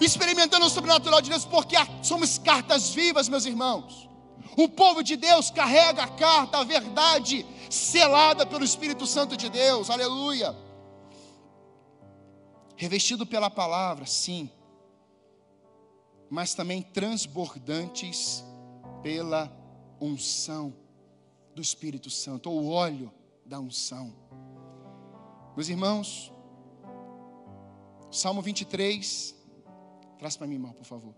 [0.00, 4.08] experimentando o sobrenatural de Deus, porque somos cartas vivas, meus irmãos.
[4.56, 9.90] O povo de Deus carrega a carta, a verdade, selada pelo Espírito Santo de Deus,
[9.90, 10.56] aleluia.
[12.76, 14.50] Revestido pela palavra, sim,
[16.30, 18.44] mas também transbordantes
[19.02, 19.50] pela
[20.00, 20.74] unção
[21.54, 23.12] do Espírito Santo, ou óleo
[23.44, 24.14] da unção.
[25.56, 26.32] Meus irmãos,
[28.10, 29.34] Salmo 23
[30.24, 31.14] Traz para mim, irmão, por favor.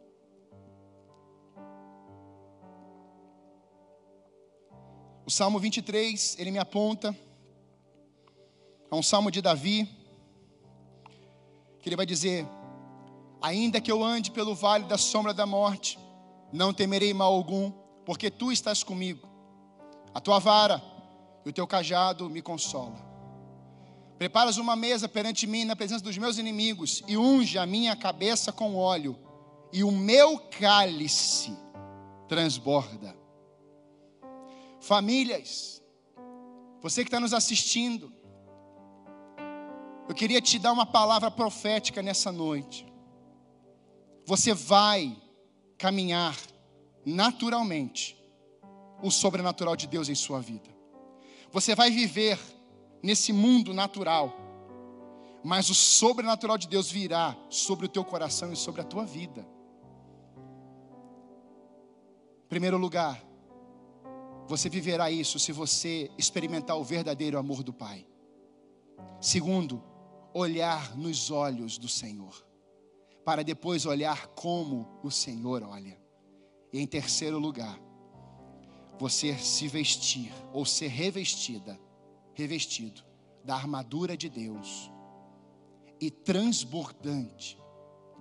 [5.25, 7.17] O Salmo 23, ele me aponta
[8.91, 9.89] a um salmo de Davi,
[11.81, 12.47] que ele vai dizer:
[13.41, 15.99] Ainda que eu ande pelo vale da sombra da morte,
[16.53, 17.71] não temerei mal algum,
[18.05, 19.29] porque tu estás comigo.
[20.15, 20.83] A tua vara
[21.47, 23.07] e o teu cajado me consola.
[24.19, 28.51] Preparas uma mesa perante mim na presença dos meus inimigos e unge a minha cabeça
[28.53, 29.17] com óleo,
[29.73, 31.57] e o meu cálice
[32.27, 33.17] transborda.
[34.81, 35.81] Famílias,
[36.83, 38.13] você que está nos assistindo,
[40.09, 42.93] eu queria te dar uma palavra profética nessa noite.
[44.25, 45.17] Você vai
[45.79, 46.37] caminhar
[47.05, 48.17] naturalmente
[49.01, 50.76] o sobrenatural de Deus em sua vida.
[51.57, 52.39] Você vai viver
[53.03, 54.31] nesse mundo natural,
[55.43, 59.49] mas o sobrenatural de Deus virá sobre o teu coração e sobre a tua vida.
[62.47, 63.25] Primeiro lugar,
[64.47, 68.07] você viverá isso se você experimentar o verdadeiro amor do Pai.
[69.19, 69.83] Segundo,
[70.35, 72.47] olhar nos olhos do Senhor,
[73.25, 75.99] para depois olhar como o Senhor olha.
[76.71, 77.81] E em terceiro lugar,
[78.99, 81.79] você se vestir ou ser revestida,
[82.35, 83.03] revestido
[83.45, 84.91] da armadura de Deus
[86.01, 87.59] e transbordante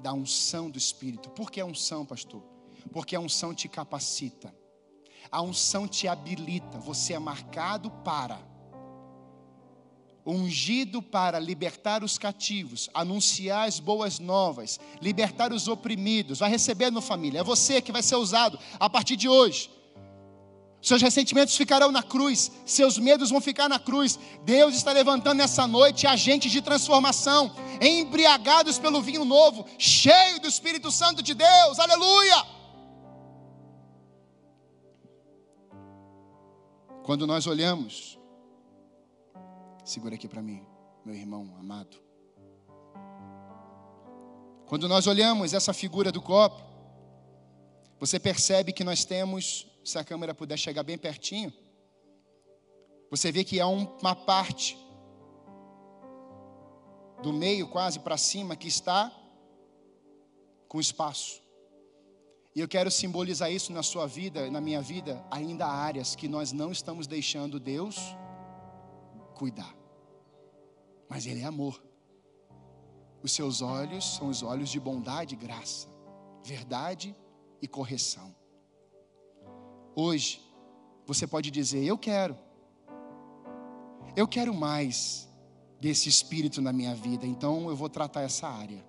[0.01, 1.29] da unção do Espírito.
[1.31, 2.43] Por que a unção, pastor?
[2.91, 4.53] Porque a unção te capacita.
[5.31, 6.77] A unção te habilita.
[6.79, 8.39] Você é marcado para
[10.25, 16.39] ungido para libertar os cativos, anunciar as boas novas, libertar os oprimidos.
[16.39, 17.39] Vai receber no família.
[17.39, 19.69] É você que vai ser usado a partir de hoje.
[20.85, 24.19] Seus ressentimentos ficarão na cruz, seus medos vão ficar na cruz.
[24.43, 30.91] Deus está levantando nessa noite agentes de transformação, embriagados pelo vinho novo, cheio do Espírito
[30.91, 31.79] Santo de Deus.
[31.79, 32.45] Aleluia!
[37.03, 38.19] Quando nós olhamos,
[39.83, 40.63] segura aqui para mim,
[41.03, 41.97] meu irmão amado.
[44.67, 46.61] Quando nós olhamos essa figura do copo,
[47.99, 51.53] você percebe que nós temos se a câmera puder chegar bem pertinho,
[53.09, 54.75] você vê que há uma parte
[57.21, 59.11] do meio quase para cima que está
[60.67, 61.39] com espaço.
[62.55, 66.27] E eu quero simbolizar isso na sua vida, na minha vida, ainda há áreas que
[66.27, 67.97] nós não estamos deixando Deus
[69.35, 69.75] cuidar.
[71.07, 71.83] Mas Ele é amor.
[73.21, 75.87] Os seus olhos são os olhos de bondade e graça,
[76.43, 77.15] verdade
[77.61, 78.35] e correção.
[79.95, 80.41] Hoje,
[81.05, 82.37] você pode dizer: Eu quero,
[84.15, 85.29] eu quero mais
[85.79, 88.83] desse espírito na minha vida, então eu vou tratar essa área.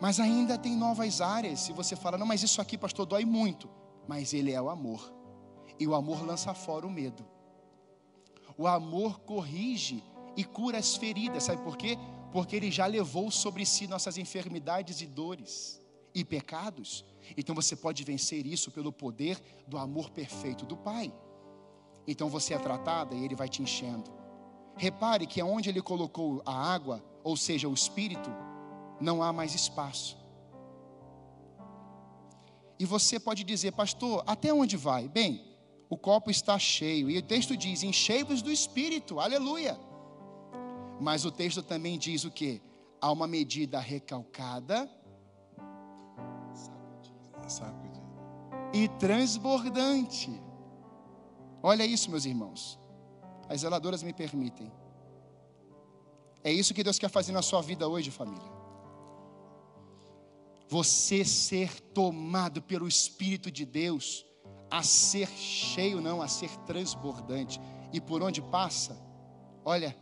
[0.00, 1.60] Mas ainda tem novas áreas.
[1.60, 3.70] Se você fala, não, mas isso aqui, pastor, dói muito.
[4.06, 5.12] Mas ele é o amor.
[5.78, 7.24] E o amor lança fora o medo.
[8.56, 10.02] O amor corrige
[10.36, 11.44] e cura as feridas.
[11.44, 11.96] Sabe por quê?
[12.32, 15.80] Porque ele já levou sobre si nossas enfermidades e dores
[16.14, 17.04] e pecados.
[17.36, 21.12] Então você pode vencer isso pelo poder do amor perfeito do Pai.
[22.06, 24.10] Então você é tratada e Ele vai te enchendo.
[24.76, 28.30] Repare que aonde Ele colocou a água, ou seja, o Espírito,
[29.00, 30.16] não há mais espaço.
[32.78, 35.08] E você pode dizer, pastor, até onde vai?
[35.08, 35.54] Bem,
[35.88, 37.08] o copo está cheio.
[37.10, 39.78] E o texto diz: enchei-vos do Espírito, aleluia.
[41.00, 42.60] Mas o texto também diz o que?
[43.00, 44.90] Há uma medida recalcada
[48.74, 50.42] e transbordante.
[51.62, 52.78] Olha isso, meus irmãos.
[53.48, 54.70] As zeladoras me permitem.
[56.42, 58.52] É isso que Deus quer fazer na sua vida hoje, família.
[60.68, 64.26] Você ser tomado pelo Espírito de Deus,
[64.70, 67.60] a ser cheio, não, a ser transbordante.
[67.92, 69.00] E por onde passa,
[69.64, 69.96] olha,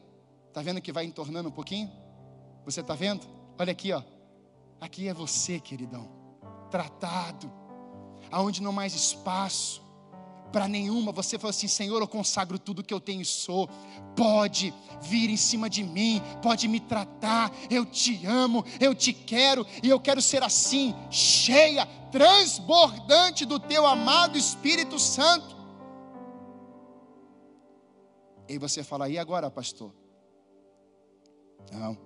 [0.52, 1.90] tá vendo que vai entornando um pouquinho?
[2.64, 3.26] Você tá vendo?
[3.58, 4.02] Olha aqui, ó.
[4.80, 6.21] Aqui é você, queridão
[6.72, 7.52] tratado,
[8.30, 9.82] aonde não mais espaço
[10.52, 13.68] para nenhuma, você falou assim: Senhor, eu consagro tudo que eu tenho e sou.
[14.14, 17.50] Pode vir em cima de mim, pode me tratar.
[17.70, 23.86] Eu te amo, eu te quero e eu quero ser assim, cheia, transbordante do teu
[23.86, 25.56] amado Espírito Santo.
[28.48, 29.94] E você fala: E agora, pastor?
[31.72, 31.96] Não,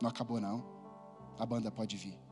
[0.00, 0.64] não acabou não.
[1.38, 2.23] A banda pode vir.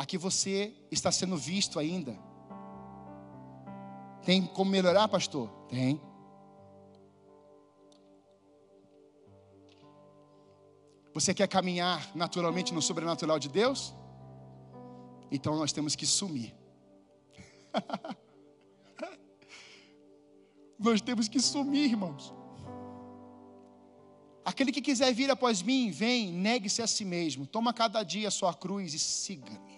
[0.00, 2.18] Aqui você está sendo visto ainda.
[4.24, 5.50] Tem como melhorar, pastor?
[5.68, 6.00] Tem.
[11.12, 13.94] Você quer caminhar naturalmente no sobrenatural de Deus?
[15.30, 16.56] Então nós temos que sumir.
[20.80, 22.32] nós temos que sumir, irmãos.
[24.46, 28.30] Aquele que quiser vir após mim, vem, negue-se a si mesmo, toma cada dia a
[28.30, 29.69] sua cruz e siga-me.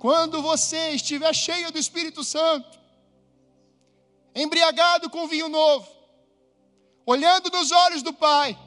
[0.00, 2.80] Quando você estiver cheio do Espírito Santo,
[4.34, 5.86] embriagado com vinho novo,
[7.04, 8.58] olhando nos olhos do Pai,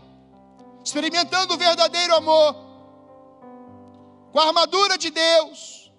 [0.86, 2.56] experimentando o verdadeiro amor,
[4.32, 5.92] com a armadura de Deus,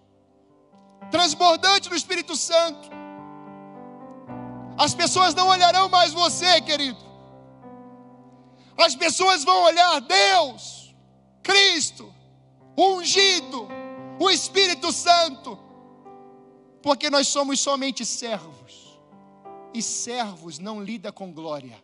[1.10, 2.88] transbordante do Espírito Santo,
[4.78, 7.02] as pessoas não olharão mais você, querido.
[8.78, 10.94] As pessoas vão olhar Deus,
[11.42, 12.14] Cristo,
[12.78, 13.68] ungido,
[14.18, 15.58] o Espírito Santo,
[16.82, 18.98] porque nós somos somente servos,
[19.72, 21.82] e servos não lida com glória,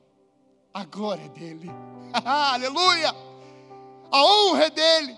[0.72, 1.70] a glória é dele,
[2.24, 3.14] aleluia,
[4.10, 5.16] a honra é dele,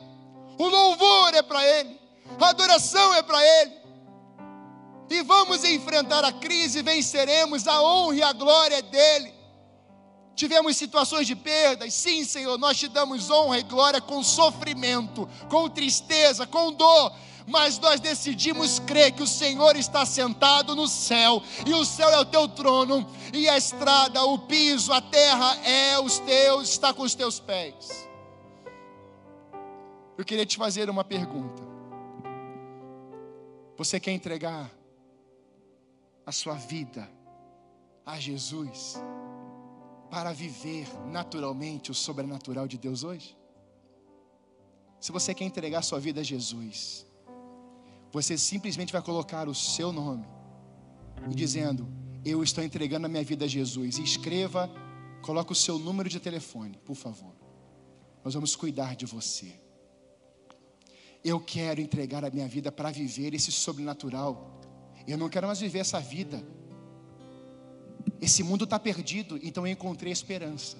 [0.58, 2.00] o louvor é para ele,
[2.40, 3.82] a adoração é para ele,
[5.10, 9.41] e vamos enfrentar a crise, venceremos, a honra e a glória é dele.
[10.34, 15.68] Tivemos situações de perdas, sim, Senhor, nós te damos honra e glória com sofrimento, com
[15.68, 17.12] tristeza, com dor,
[17.46, 22.18] mas nós decidimos crer que o Senhor está sentado no céu, e o céu é
[22.18, 27.02] o teu trono, e a estrada, o piso, a terra é os teus, está com
[27.02, 28.08] os teus pés.
[30.16, 31.62] Eu queria te fazer uma pergunta.
[33.76, 34.70] Você quer entregar
[36.24, 37.10] a sua vida
[38.06, 38.96] a Jesus?
[40.12, 43.34] Para viver naturalmente o sobrenatural de Deus hoje?
[45.00, 47.06] Se você quer entregar sua vida a Jesus,
[48.12, 50.26] você simplesmente vai colocar o seu nome
[51.30, 51.88] e dizendo:
[52.22, 53.96] Eu estou entregando a minha vida a Jesus.
[53.96, 54.70] E escreva,
[55.22, 57.32] coloque o seu número de telefone, por favor.
[58.22, 59.58] Nós vamos cuidar de você.
[61.24, 64.60] Eu quero entregar a minha vida para viver esse sobrenatural.
[65.06, 66.44] Eu não quero mais viver essa vida
[68.20, 70.76] esse mundo está perdido, então eu encontrei esperança.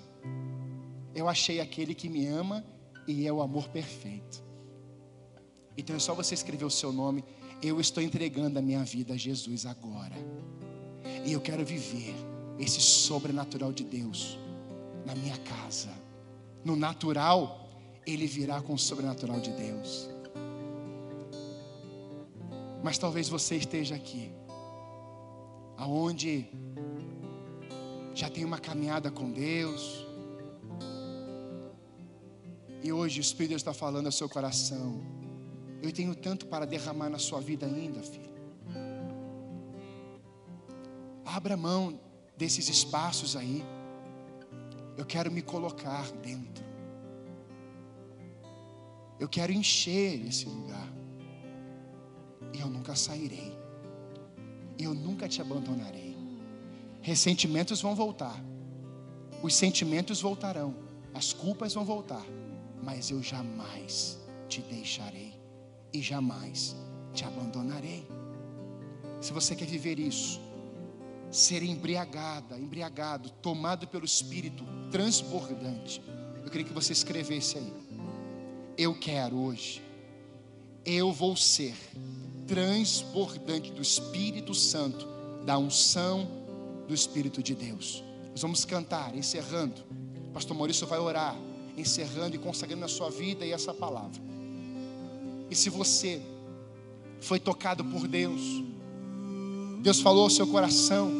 [1.14, 2.64] Eu achei aquele que me ama
[3.06, 4.42] e é o amor perfeito.
[5.76, 7.24] Então é só você escrever o seu nome.
[7.62, 10.16] Eu estou entregando a minha vida a Jesus agora.
[11.24, 12.14] E eu quero viver
[12.58, 14.38] esse sobrenatural de Deus
[15.04, 15.90] na minha casa.
[16.64, 17.68] No natural,
[18.06, 20.08] ele virá com o sobrenatural de Deus.
[22.82, 24.32] Mas talvez você esteja aqui,
[25.76, 26.48] aonde
[28.14, 30.06] já tem uma caminhada com Deus.
[32.82, 35.00] E hoje o Espírito está falando ao seu coração.
[35.82, 38.32] Eu tenho tanto para derramar na sua vida ainda, filho.
[41.24, 41.98] Abra mão
[42.36, 43.64] desses espaços aí.
[44.96, 46.64] Eu quero me colocar dentro.
[49.18, 50.88] Eu quero encher esse lugar.
[52.52, 53.56] E eu nunca sairei.
[54.78, 56.11] Eu nunca te abandonarei.
[57.02, 58.40] Ressentimentos vão voltar,
[59.42, 60.76] os sentimentos voltarão,
[61.12, 62.24] as culpas vão voltar,
[62.80, 65.34] mas eu jamais te deixarei
[65.92, 66.76] e jamais
[67.12, 68.06] te abandonarei.
[69.20, 70.40] Se você quer viver isso,
[71.28, 76.00] ser embriagada, embriagado, tomado pelo Espírito transbordante,
[76.44, 77.72] eu queria que você escrevesse aí.
[78.78, 79.82] Eu quero hoje,
[80.84, 81.74] eu vou ser
[82.46, 85.06] transbordante do Espírito Santo,
[85.44, 86.41] da unção,
[86.86, 88.02] do Espírito de Deus.
[88.30, 89.82] Nós vamos cantar, encerrando.
[90.32, 91.36] Pastor Maurício vai orar,
[91.76, 94.20] encerrando e consagrando a sua vida e essa palavra.
[95.50, 96.20] E se você
[97.20, 98.40] foi tocado por Deus,
[99.80, 101.10] Deus falou ao seu coração,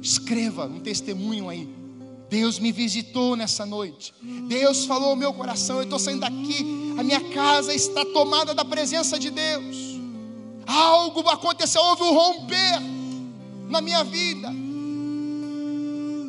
[0.00, 1.68] escreva um testemunho aí.
[2.28, 4.14] Deus me visitou nessa noite.
[4.48, 5.76] Deus falou ao meu coração.
[5.76, 6.94] Eu estou saindo daqui.
[6.98, 9.76] A minha casa está tomada da presença de Deus.
[10.66, 12.80] Algo aconteceu, houve um romper
[13.68, 14.63] na minha vida.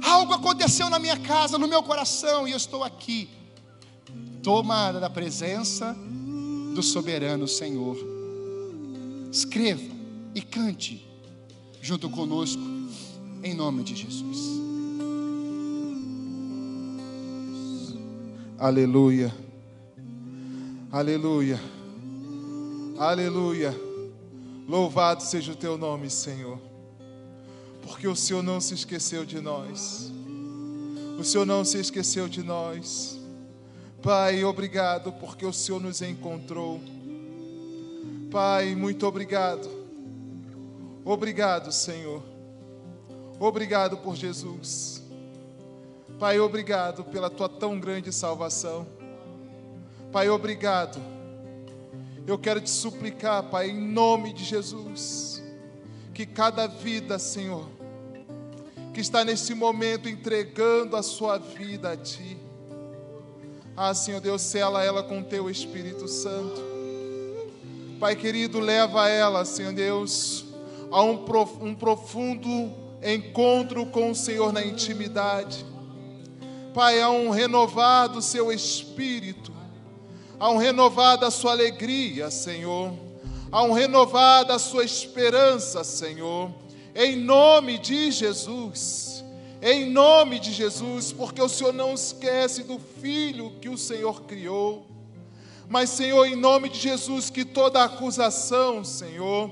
[0.05, 3.27] Algo aconteceu na minha casa, no meu coração, e eu estou aqui,
[4.43, 5.97] tomada da presença
[6.75, 7.97] do soberano Senhor.
[9.31, 9.81] Escreva
[10.35, 11.03] e cante
[11.81, 12.61] junto conosco,
[13.43, 14.61] em nome de Jesus.
[18.59, 19.33] Aleluia,
[20.91, 21.59] aleluia,
[22.99, 23.75] aleluia.
[24.67, 26.74] Louvado seja o teu nome, Senhor
[27.85, 30.11] porque o Senhor não se esqueceu de nós.
[31.19, 33.19] O Senhor não se esqueceu de nós.
[34.01, 36.81] Pai, obrigado porque o Senhor nos encontrou.
[38.31, 39.69] Pai, muito obrigado.
[41.05, 42.23] Obrigado, Senhor.
[43.39, 45.03] Obrigado por Jesus.
[46.19, 48.87] Pai, obrigado pela tua tão grande salvação.
[50.11, 50.99] Pai, obrigado.
[52.25, 55.43] Eu quero te suplicar, Pai, em nome de Jesus,
[56.15, 57.74] que cada vida, Senhor,
[58.95, 62.37] que está nesse momento entregando a sua vida a Ti,
[63.75, 66.63] ah, Senhor Deus, sela ela com Teu Espírito Santo.
[67.99, 70.45] Pai querido, leva ela, Senhor Deus,
[70.89, 71.25] a um,
[71.59, 72.71] um profundo
[73.03, 75.65] encontro com o Senhor na intimidade.
[76.73, 79.51] Pai, a um renovado seu espírito,
[80.39, 82.93] a um renovada sua alegria, Senhor,
[83.51, 86.49] a um renovada sua esperança, Senhor,
[86.95, 89.23] em nome de Jesus.
[89.61, 94.85] Em nome de Jesus, porque o Senhor não esquece do filho que o Senhor criou.
[95.67, 99.49] Mas, Senhor, em nome de Jesus, que toda acusação, Senhor,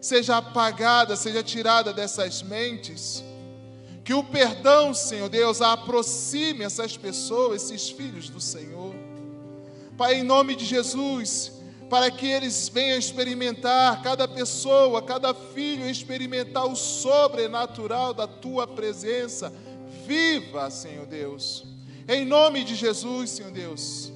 [0.00, 3.24] seja apagada, seja tirada dessas mentes.
[4.04, 8.94] Que o perdão, Senhor Deus, aproxime essas pessoas, esses filhos do Senhor.
[9.96, 11.52] Pai, em nome de Jesus,
[11.90, 19.52] para que eles venham experimentar, cada pessoa, cada filho, experimentar o sobrenatural da tua presença.
[20.06, 21.64] Viva, Senhor Deus.
[22.08, 24.10] Em nome de Jesus, Senhor Deus.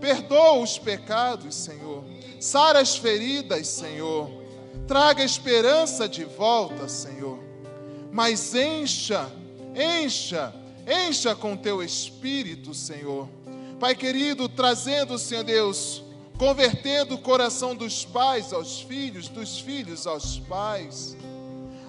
[0.00, 2.04] Perdoa os pecados, Senhor.
[2.38, 4.42] Sara as feridas, Senhor
[4.86, 7.38] Traga esperança de volta, Senhor.
[8.10, 9.30] Mas encha,
[9.74, 10.52] encha,
[11.08, 13.28] encha com teu espírito, Senhor.
[13.78, 16.02] Pai querido, trazendo, Senhor Deus,
[16.42, 21.16] convertendo o coração dos pais aos filhos, dos filhos aos pais,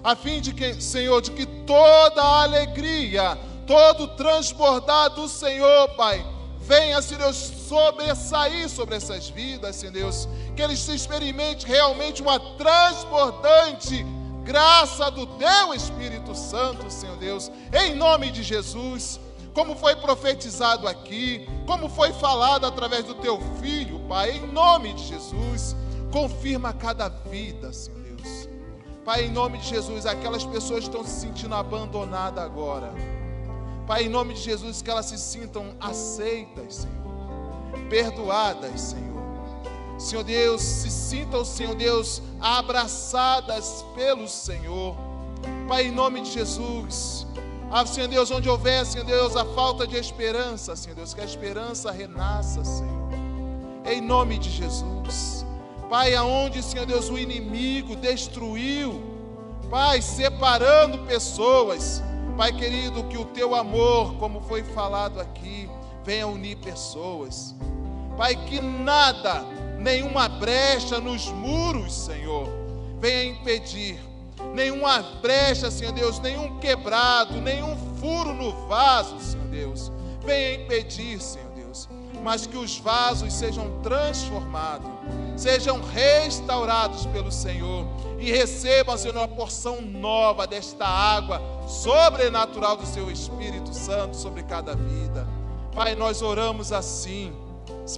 [0.04, 3.36] a fim de que, Senhor, de que toda a alegria,
[3.66, 6.24] todo transbordar do Senhor, Pai,
[6.60, 7.36] venha, Senhor Deus,
[7.68, 14.06] sobressair sobre essas vidas, Senhor Deus, que eles experimentem realmente uma transbordante
[14.44, 19.20] graça do Teu Espírito Santo, Senhor Deus, em nome de Jesus,
[19.54, 25.04] como foi profetizado aqui, como foi falado através do Teu Filho, Pai, em nome de
[25.04, 25.76] Jesus,
[26.12, 28.50] confirma cada vida, Senhor Deus.
[29.06, 32.94] Pai, em nome de Jesus, aquelas pessoas que estão se sentindo abandonadas agora.
[33.86, 39.14] Pai, em nome de Jesus, que elas se sintam aceitas, Senhor, perdoadas, Senhor
[39.98, 44.96] Senhor Deus, se sintam, Senhor Deus, abraçadas pelo Senhor.
[45.68, 47.26] Pai, em nome de Jesus.
[47.76, 51.26] Ah, Senhor Deus, onde houver, Senhor Deus, a falta de esperança, Senhor Deus, que a
[51.26, 53.10] esperança renasça, Senhor.
[53.84, 55.44] Em nome de Jesus.
[55.90, 59.02] Pai, aonde, Senhor Deus, o inimigo destruiu,
[59.72, 62.00] Pai, separando pessoas.
[62.38, 65.68] Pai querido, que o teu amor, como foi falado aqui,
[66.06, 67.56] venha unir pessoas.
[68.16, 69.44] Pai, que nada
[69.80, 72.48] nenhuma brecha nos muros, Senhor,
[73.00, 74.00] venha impedir,
[74.54, 79.92] nenhuma brecha, Senhor Deus, nenhum quebrado, nenhum furo no vaso, Senhor Deus,
[80.26, 81.90] venha impedir, Senhor Deus,
[82.24, 84.90] mas que os vasos sejam transformados,
[85.36, 87.86] sejam restaurados pelo Senhor
[88.20, 94.76] e recebam, Senhor, uma porção nova desta água sobrenatural do Seu Espírito Santo sobre cada
[94.76, 95.28] vida.
[95.74, 97.34] Pai, nós oramos assim,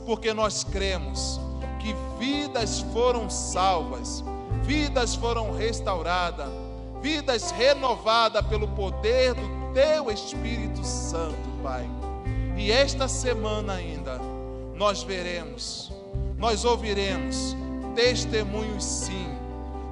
[0.05, 1.39] porque nós cremos
[1.79, 4.23] que vidas foram salvas,
[4.65, 6.49] vidas foram restauradas,
[7.01, 11.87] vidas renovadas pelo poder do Teu Espírito Santo, Pai.
[12.57, 14.19] E esta semana ainda,
[14.75, 15.91] nós veremos,
[16.37, 17.55] nós ouviremos
[17.93, 19.27] testemunhos sim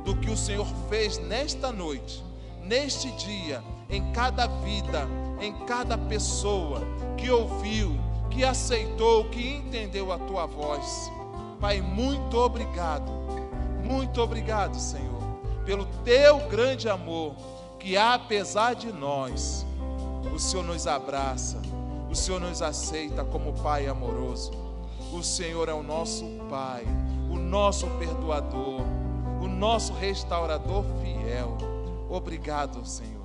[0.04, 2.24] do que o Senhor fez nesta noite,
[2.64, 5.08] neste dia, em cada vida,
[5.40, 6.82] em cada pessoa
[7.18, 7.96] que ouviu,
[8.30, 11.12] que aceitou, que entendeu a tua voz.
[11.60, 13.12] Pai, muito obrigado,
[13.84, 15.22] muito obrigado, Senhor,
[15.66, 17.36] pelo teu grande amor,
[17.80, 19.66] que apesar de nós,
[20.34, 21.62] o Senhor nos abraça,
[22.10, 24.52] o Senhor nos aceita como Pai amoroso.
[25.12, 26.86] O Senhor é o nosso Pai,
[27.30, 28.82] o nosso perdoador,
[29.42, 31.58] o nosso restaurador fiel.
[32.10, 33.24] Obrigado, Senhor.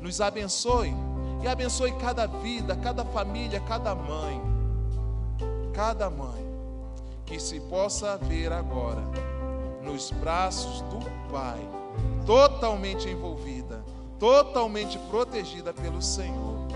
[0.00, 0.94] Nos abençoe
[1.42, 4.40] e abençoe cada vida, cada família, cada mãe.
[5.72, 6.48] Cada mãe
[7.24, 9.02] que se possa ver agora
[9.88, 10.98] nos braços do
[11.32, 11.58] Pai,
[12.26, 13.82] totalmente envolvida,
[14.18, 16.68] totalmente protegida pelo Senhor.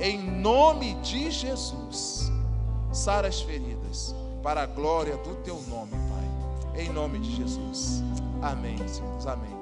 [0.00, 2.32] Em nome de Jesus,
[2.92, 6.82] sara as feridas, para a glória do teu nome, Pai.
[6.82, 8.02] Em nome de Jesus.
[8.40, 9.28] Amém, Senhor.
[9.28, 9.57] Amém.